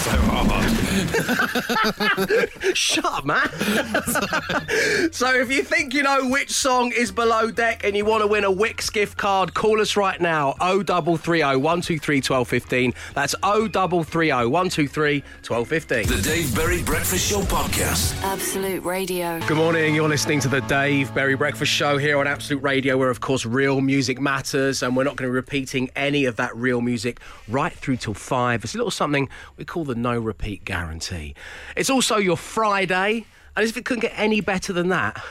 So. 0.04 0.23
Shut 2.74 3.06
up, 3.06 3.26
man. 3.26 3.48
so 5.12 5.34
if 5.34 5.52
you 5.52 5.64
think 5.64 5.94
you 5.94 6.04
know 6.04 6.28
which 6.28 6.52
song 6.52 6.92
is 6.92 7.12
below 7.12 7.52
deck 7.52 7.84
and 7.84 7.96
you 7.96 8.06
want 8.06 8.24
to 8.24 8.28
win 8.28 8.44
a 8.44 8.52
Wickes 8.52 8.92
gift 8.92 9.18
card, 9.18 9.54
call 9.54 9.80
us 9.80 9.96
right 9.96 10.20
now. 10.20 10.54
0330 10.60 11.58
123 11.58 12.18
1215. 12.18 12.94
That's 13.14 13.36
0330 13.42 14.50
123 14.50 15.24
1215. 15.48 16.08
The 16.08 16.22
Dave 16.22 16.56
Berry 16.56 16.84
Breakfast 16.84 17.30
Show 17.30 17.42
podcast. 17.42 18.20
Absolute 18.24 18.84
Radio. 18.84 19.40
Good 19.48 19.58
morning. 19.58 19.94
You're 19.94 20.10
listening 20.10 20.40
to 20.42 20.48
the 20.48 20.62
Dave 20.62 21.14
Berry 21.14 21.36
Breakfast 21.36 21.72
Show 21.72 21.98
here 21.98 22.18
on 22.18 22.28
Absolute 22.28 22.64
Radio, 22.64 22.98
where, 22.98 23.10
of 23.10 23.22
course, 23.22 23.46
real 23.46 23.82
music 23.82 24.20
matters, 24.20 24.82
and 24.82 24.96
we're 24.96 25.04
not 25.04 25.16
going 25.16 25.28
to 25.28 25.32
be 25.32 25.36
repeating 25.36 25.90
any 25.96 26.26
of 26.26 26.38
that 26.38 26.56
real 26.56 26.82
music 26.82 27.20
right 27.48 27.74
through 27.74 27.98
till 27.98 28.14
five. 28.14 28.64
It's 28.64 28.74
a 28.74 28.78
little 28.78 28.92
something 28.92 29.30
we 29.58 29.66
call 29.66 29.84
the 29.84 29.96
no 29.96 30.20
repeat 30.24 30.66
guarantee. 30.66 31.36
It's 31.76 31.90
also 31.90 32.18
your 32.18 32.38
Friday, 32.38 33.26
and 33.56 33.64
as 33.64 33.70
if 33.70 33.78
it 33.78 33.86
couldn't 33.86 34.02
get 34.02 34.14
any 34.16 34.42
better 34.42 34.74
than 34.74 34.90
that, 34.90 35.22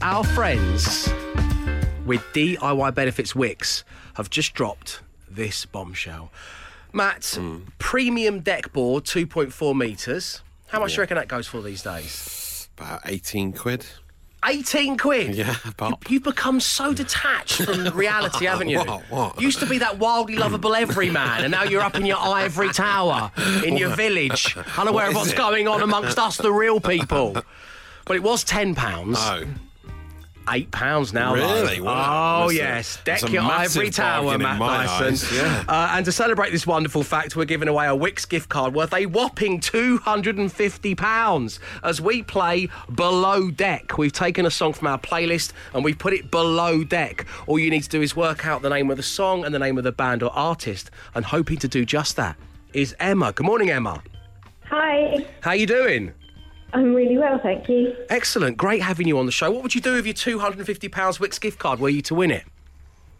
our 0.00 0.24
friends 0.24 1.08
with 2.06 2.22
DIY 2.32 2.94
Benefits 2.94 3.34
Wickes 3.34 3.84
have 4.14 4.30
just 4.30 4.54
dropped 4.54 5.00
this 5.30 5.66
bombshell. 5.66 6.30
Matt, 6.92 7.36
hmm. 7.38 7.58
premium 7.78 8.40
deck 8.40 8.72
board, 8.72 9.04
2.4 9.04 9.76
metres. 9.76 10.42
How 10.68 10.80
much 10.80 10.92
do 10.92 10.96
you 10.96 11.00
reckon 11.00 11.16
that 11.16 11.28
goes 11.28 11.46
for 11.46 11.60
these 11.62 11.82
days? 11.82 12.68
About 12.76 13.00
18 13.04 13.52
quid. 13.52 13.86
18 14.48 14.96
quid. 14.98 15.34
Yeah, 15.34 15.54
pop. 15.76 16.08
You, 16.10 16.16
have 16.16 16.24
become 16.24 16.60
so 16.60 16.92
detached 16.92 17.62
from 17.62 17.88
reality, 17.90 18.44
haven't 18.52 18.68
you? 18.68 18.78
What, 18.78 19.02
what? 19.10 19.40
Used 19.40 19.60
to 19.60 19.66
be 19.66 19.78
that 19.78 19.98
wildly 19.98 20.36
lovable 20.36 20.74
everyman, 20.74 21.44
and 21.44 21.50
now 21.50 21.64
you're 21.64 21.82
up 21.82 21.96
in 21.96 22.06
your 22.06 22.18
ivory 22.18 22.72
tower 22.72 23.30
in 23.64 23.76
your 23.76 23.94
village, 23.94 24.56
unaware 24.78 25.06
What 25.06 25.10
of 25.10 25.16
what's 25.16 25.32
it? 25.32 25.36
going 25.36 25.68
on 25.68 25.82
amongst 25.82 26.18
us, 26.18 26.36
the 26.36 26.52
real 26.52 26.80
people. 26.80 27.36
But 28.06 28.16
it 28.16 28.22
was 28.22 28.44
£10. 28.44 29.14
Oh. 29.16 29.67
Eight 30.50 30.70
pounds 30.70 31.12
now. 31.12 31.34
Really? 31.34 31.80
Wow. 31.80 32.44
Oh 32.44 32.48
That's 32.48 32.52
a- 32.52 32.56
yes, 32.56 32.96
deck 33.04 33.20
that's 33.20 33.32
your 33.32 33.42
ivory 33.42 33.90
tower, 33.90 34.38
Matt 34.38 34.58
my 34.58 34.86
Dyson. 34.86 35.36
yeah. 35.36 35.64
Uh, 35.68 35.90
and 35.92 36.04
to 36.06 36.12
celebrate 36.12 36.50
this 36.52 36.66
wonderful 36.66 37.02
fact, 37.02 37.36
we're 37.36 37.44
giving 37.44 37.68
away 37.68 37.86
a 37.86 37.90
Wickes 37.90 38.28
gift 38.28 38.48
card 38.48 38.74
worth 38.74 38.94
a 38.94 39.06
whopping 39.06 39.60
two 39.60 39.98
hundred 39.98 40.38
and 40.38 40.50
fifty 40.50 40.94
pounds 40.94 41.60
as 41.84 42.00
we 42.00 42.22
play 42.22 42.68
Below 42.94 43.50
Deck. 43.50 43.98
We've 43.98 44.12
taken 44.12 44.46
a 44.46 44.50
song 44.50 44.72
from 44.72 44.88
our 44.88 44.98
playlist 44.98 45.52
and 45.74 45.84
we've 45.84 45.98
put 45.98 46.12
it 46.12 46.30
below 46.30 46.82
deck. 46.84 47.26
All 47.46 47.58
you 47.58 47.70
need 47.70 47.82
to 47.82 47.88
do 47.88 48.00
is 48.00 48.16
work 48.16 48.46
out 48.46 48.62
the 48.62 48.70
name 48.70 48.90
of 48.90 48.96
the 48.96 49.02
song 49.02 49.44
and 49.44 49.54
the 49.54 49.58
name 49.58 49.76
of 49.78 49.84
the 49.84 49.92
band 49.92 50.22
or 50.22 50.30
artist. 50.30 50.90
And 51.14 51.24
hoping 51.24 51.58
to 51.58 51.68
do 51.68 51.84
just 51.84 52.16
that 52.16 52.36
is 52.72 52.94
Emma. 53.00 53.32
Good 53.32 53.46
morning, 53.46 53.70
Emma. 53.70 54.02
Hi, 54.70 55.24
How 55.40 55.52
you 55.52 55.66
doing? 55.66 56.12
I'm 56.72 56.94
really 56.94 57.16
well, 57.16 57.38
thank 57.38 57.68
you. 57.68 57.96
Excellent. 58.10 58.56
Great 58.56 58.82
having 58.82 59.08
you 59.08 59.18
on 59.18 59.26
the 59.26 59.32
show. 59.32 59.50
What 59.50 59.62
would 59.62 59.74
you 59.74 59.80
do 59.80 59.94
with 59.94 60.06
your 60.06 60.14
£250 60.14 60.90
Wickes 60.90 61.40
gift 61.40 61.58
card 61.58 61.80
were 61.80 61.88
you 61.88 62.02
to 62.02 62.14
win 62.14 62.30
it? 62.30 62.44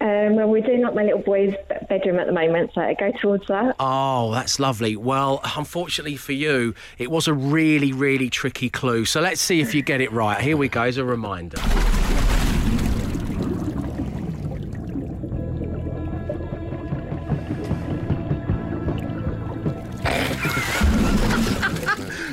Um, 0.01 0.37
well, 0.37 0.49
we're 0.49 0.63
doing 0.63 0.85
up 0.85 0.95
my 0.95 1.03
little 1.03 1.23
boy's 1.23 1.55
bedroom 1.89 2.21
at 2.21 2.27
the 2.27 2.33
moment, 2.33 2.71
so 2.73 2.83
I 2.83 2.95
go 2.95 3.11
towards 3.21 3.49
that. 3.49 3.75
Oh, 3.81 4.31
that's 4.31 4.61
lovely. 4.61 4.95
Well, 4.95 5.41
unfortunately 5.57 6.15
for 6.15 6.33
you, 6.33 6.75
it 6.99 7.11
was 7.11 7.27
a 7.27 7.35
really, 7.35 7.93
really 7.93 8.31
tricky 8.31 8.71
clue. 8.71 9.05
So 9.07 9.21
let's 9.21 9.41
see 9.41 9.61
if 9.61 9.75
you 9.75 9.83
get 9.83 10.01
it 10.01 10.13
right. 10.13 10.41
Here 10.41 10.57
we 10.57 10.69
go 10.69 10.83
as 10.83 10.99
a 10.99 11.05
reminder. 11.05 11.57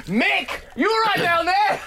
Mick, 0.05 0.64
you 0.75 0.89
all 0.89 1.01
right 1.01 1.17
down 1.17 1.45
there? 1.45 1.81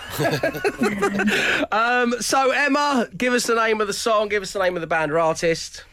um, 1.73 2.15
so, 2.21 2.51
Emma, 2.51 3.09
give 3.17 3.33
us 3.33 3.47
the 3.47 3.55
name 3.55 3.81
of 3.81 3.87
the 3.87 3.93
song, 3.93 4.29
give 4.29 4.43
us 4.43 4.53
the 4.53 4.59
name 4.59 4.77
of 4.77 4.81
the 4.81 4.87
band 4.87 5.13
or 5.13 5.19
artist. 5.19 5.85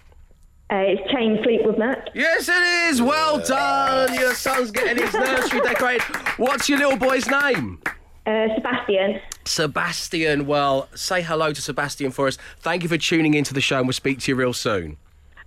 Uh, 0.72 0.78
it's 0.78 1.12
Chain 1.12 1.40
Sleep 1.44 1.62
with 1.64 1.78
Matt. 1.78 2.10
Yes, 2.16 2.50
it 2.50 2.90
is. 2.90 3.02
Well 3.02 3.40
done. 3.40 4.14
Your 4.16 4.34
son's 4.34 4.72
getting 4.72 5.04
his 5.04 5.14
nursery 5.14 5.60
decorated. 5.64 6.02
What's 6.38 6.68
your 6.68 6.80
little 6.80 6.98
boy's 6.98 7.30
name? 7.30 7.80
Uh, 8.26 8.48
Sebastian. 8.56 9.22
Sebastian. 9.46 10.48
Well, 10.48 10.90
say 10.96 11.22
hello 11.22 11.54
to 11.54 11.62
Sebastian 11.62 12.10
for 12.10 12.28
us. 12.28 12.40
Thank 12.60 12.82
you 12.82 12.90
for 12.90 12.98
tuning 12.98 13.36
into 13.36 13.54
the 13.54 13.62
show, 13.62 13.78
and 13.78 13.86
we'll 13.86 13.94
speak 13.94 14.18
to 14.22 14.32
you 14.32 14.36
real 14.36 14.54
soon. 14.54 14.98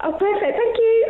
Oh, 0.00 0.12
perfect, 0.12 0.40
thank 0.40 0.56
you. 0.56 0.57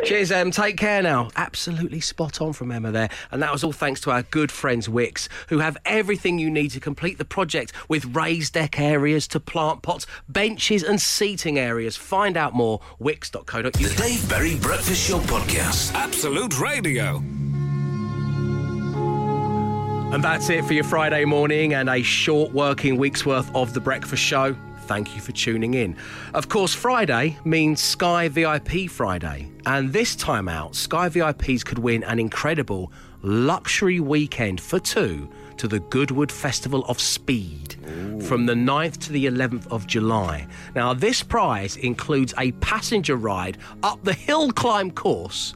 Cheers, 0.03 0.31
Em. 0.31 0.51
Take 0.51 0.77
care 0.77 1.01
now. 1.01 1.29
Absolutely 1.35 1.99
spot 1.99 2.41
on 2.41 2.53
from 2.53 2.71
Emma 2.71 2.91
there. 2.91 3.09
And 3.31 3.41
that 3.41 3.51
was 3.51 3.63
all 3.63 3.73
thanks 3.73 4.01
to 4.01 4.11
our 4.11 4.23
good 4.23 4.51
friends 4.51 4.87
Wickes, 4.87 5.27
who 5.49 5.59
have 5.59 5.77
everything 5.85 6.39
you 6.39 6.49
need 6.49 6.69
to 6.71 6.79
complete 6.79 7.17
the 7.17 7.25
project 7.25 7.73
with 7.87 8.15
raised 8.15 8.53
deck 8.53 8.79
areas 8.79 9.27
to 9.29 9.39
plant 9.39 9.81
pots, 9.81 10.07
benches, 10.27 10.83
and 10.83 10.99
seating 10.99 11.59
areas. 11.59 11.97
Find 11.97 12.37
out 12.37 12.53
more, 12.53 12.79
wickes.co.uk. 13.01 13.73
The 13.73 13.95
Dave 13.97 14.27
Berry 14.29 14.55
Breakfast 14.55 15.07
Show 15.07 15.19
podcast. 15.19 15.93
Absolute 15.93 16.59
Radio. 16.59 17.17
And 20.11 20.23
that's 20.23 20.49
it 20.49 20.65
for 20.65 20.73
your 20.73 20.85
Friday 20.85 21.25
morning 21.25 21.75
and 21.75 21.87
a 21.87 22.01
short 22.01 22.51
working 22.51 22.97
week's 22.97 23.27
worth 23.27 23.53
of 23.55 23.73
The 23.73 23.79
Breakfast 23.79 24.23
Show. 24.23 24.55
Thank 24.89 25.13
you 25.13 25.21
for 25.21 25.33
tuning 25.33 25.75
in. 25.75 25.95
Of 26.33 26.49
course, 26.49 26.73
Friday 26.73 27.37
means 27.45 27.79
Sky 27.79 28.27
VIP 28.27 28.89
Friday. 28.89 29.51
And 29.67 29.93
this 29.93 30.15
time 30.15 30.49
out, 30.49 30.73
Sky 30.73 31.09
VIPs 31.09 31.63
could 31.63 31.77
win 31.77 32.03
an 32.05 32.17
incredible 32.17 32.91
luxury 33.21 33.99
weekend 33.99 34.59
for 34.59 34.79
two 34.79 35.29
to 35.57 35.67
the 35.67 35.79
Goodwood 35.79 36.31
Festival 36.31 36.83
of 36.85 36.99
Speed 36.99 37.75
from 38.23 38.47
the 38.47 38.55
9th 38.55 38.97
to 39.01 39.11
the 39.11 39.27
11th 39.27 39.67
of 39.67 39.85
July. 39.85 40.47
Now, 40.73 40.95
this 40.95 41.21
prize 41.21 41.77
includes 41.77 42.33
a 42.39 42.51
passenger 42.53 43.15
ride 43.15 43.59
up 43.83 44.03
the 44.03 44.13
hill 44.13 44.51
climb 44.51 44.89
course 44.89 45.53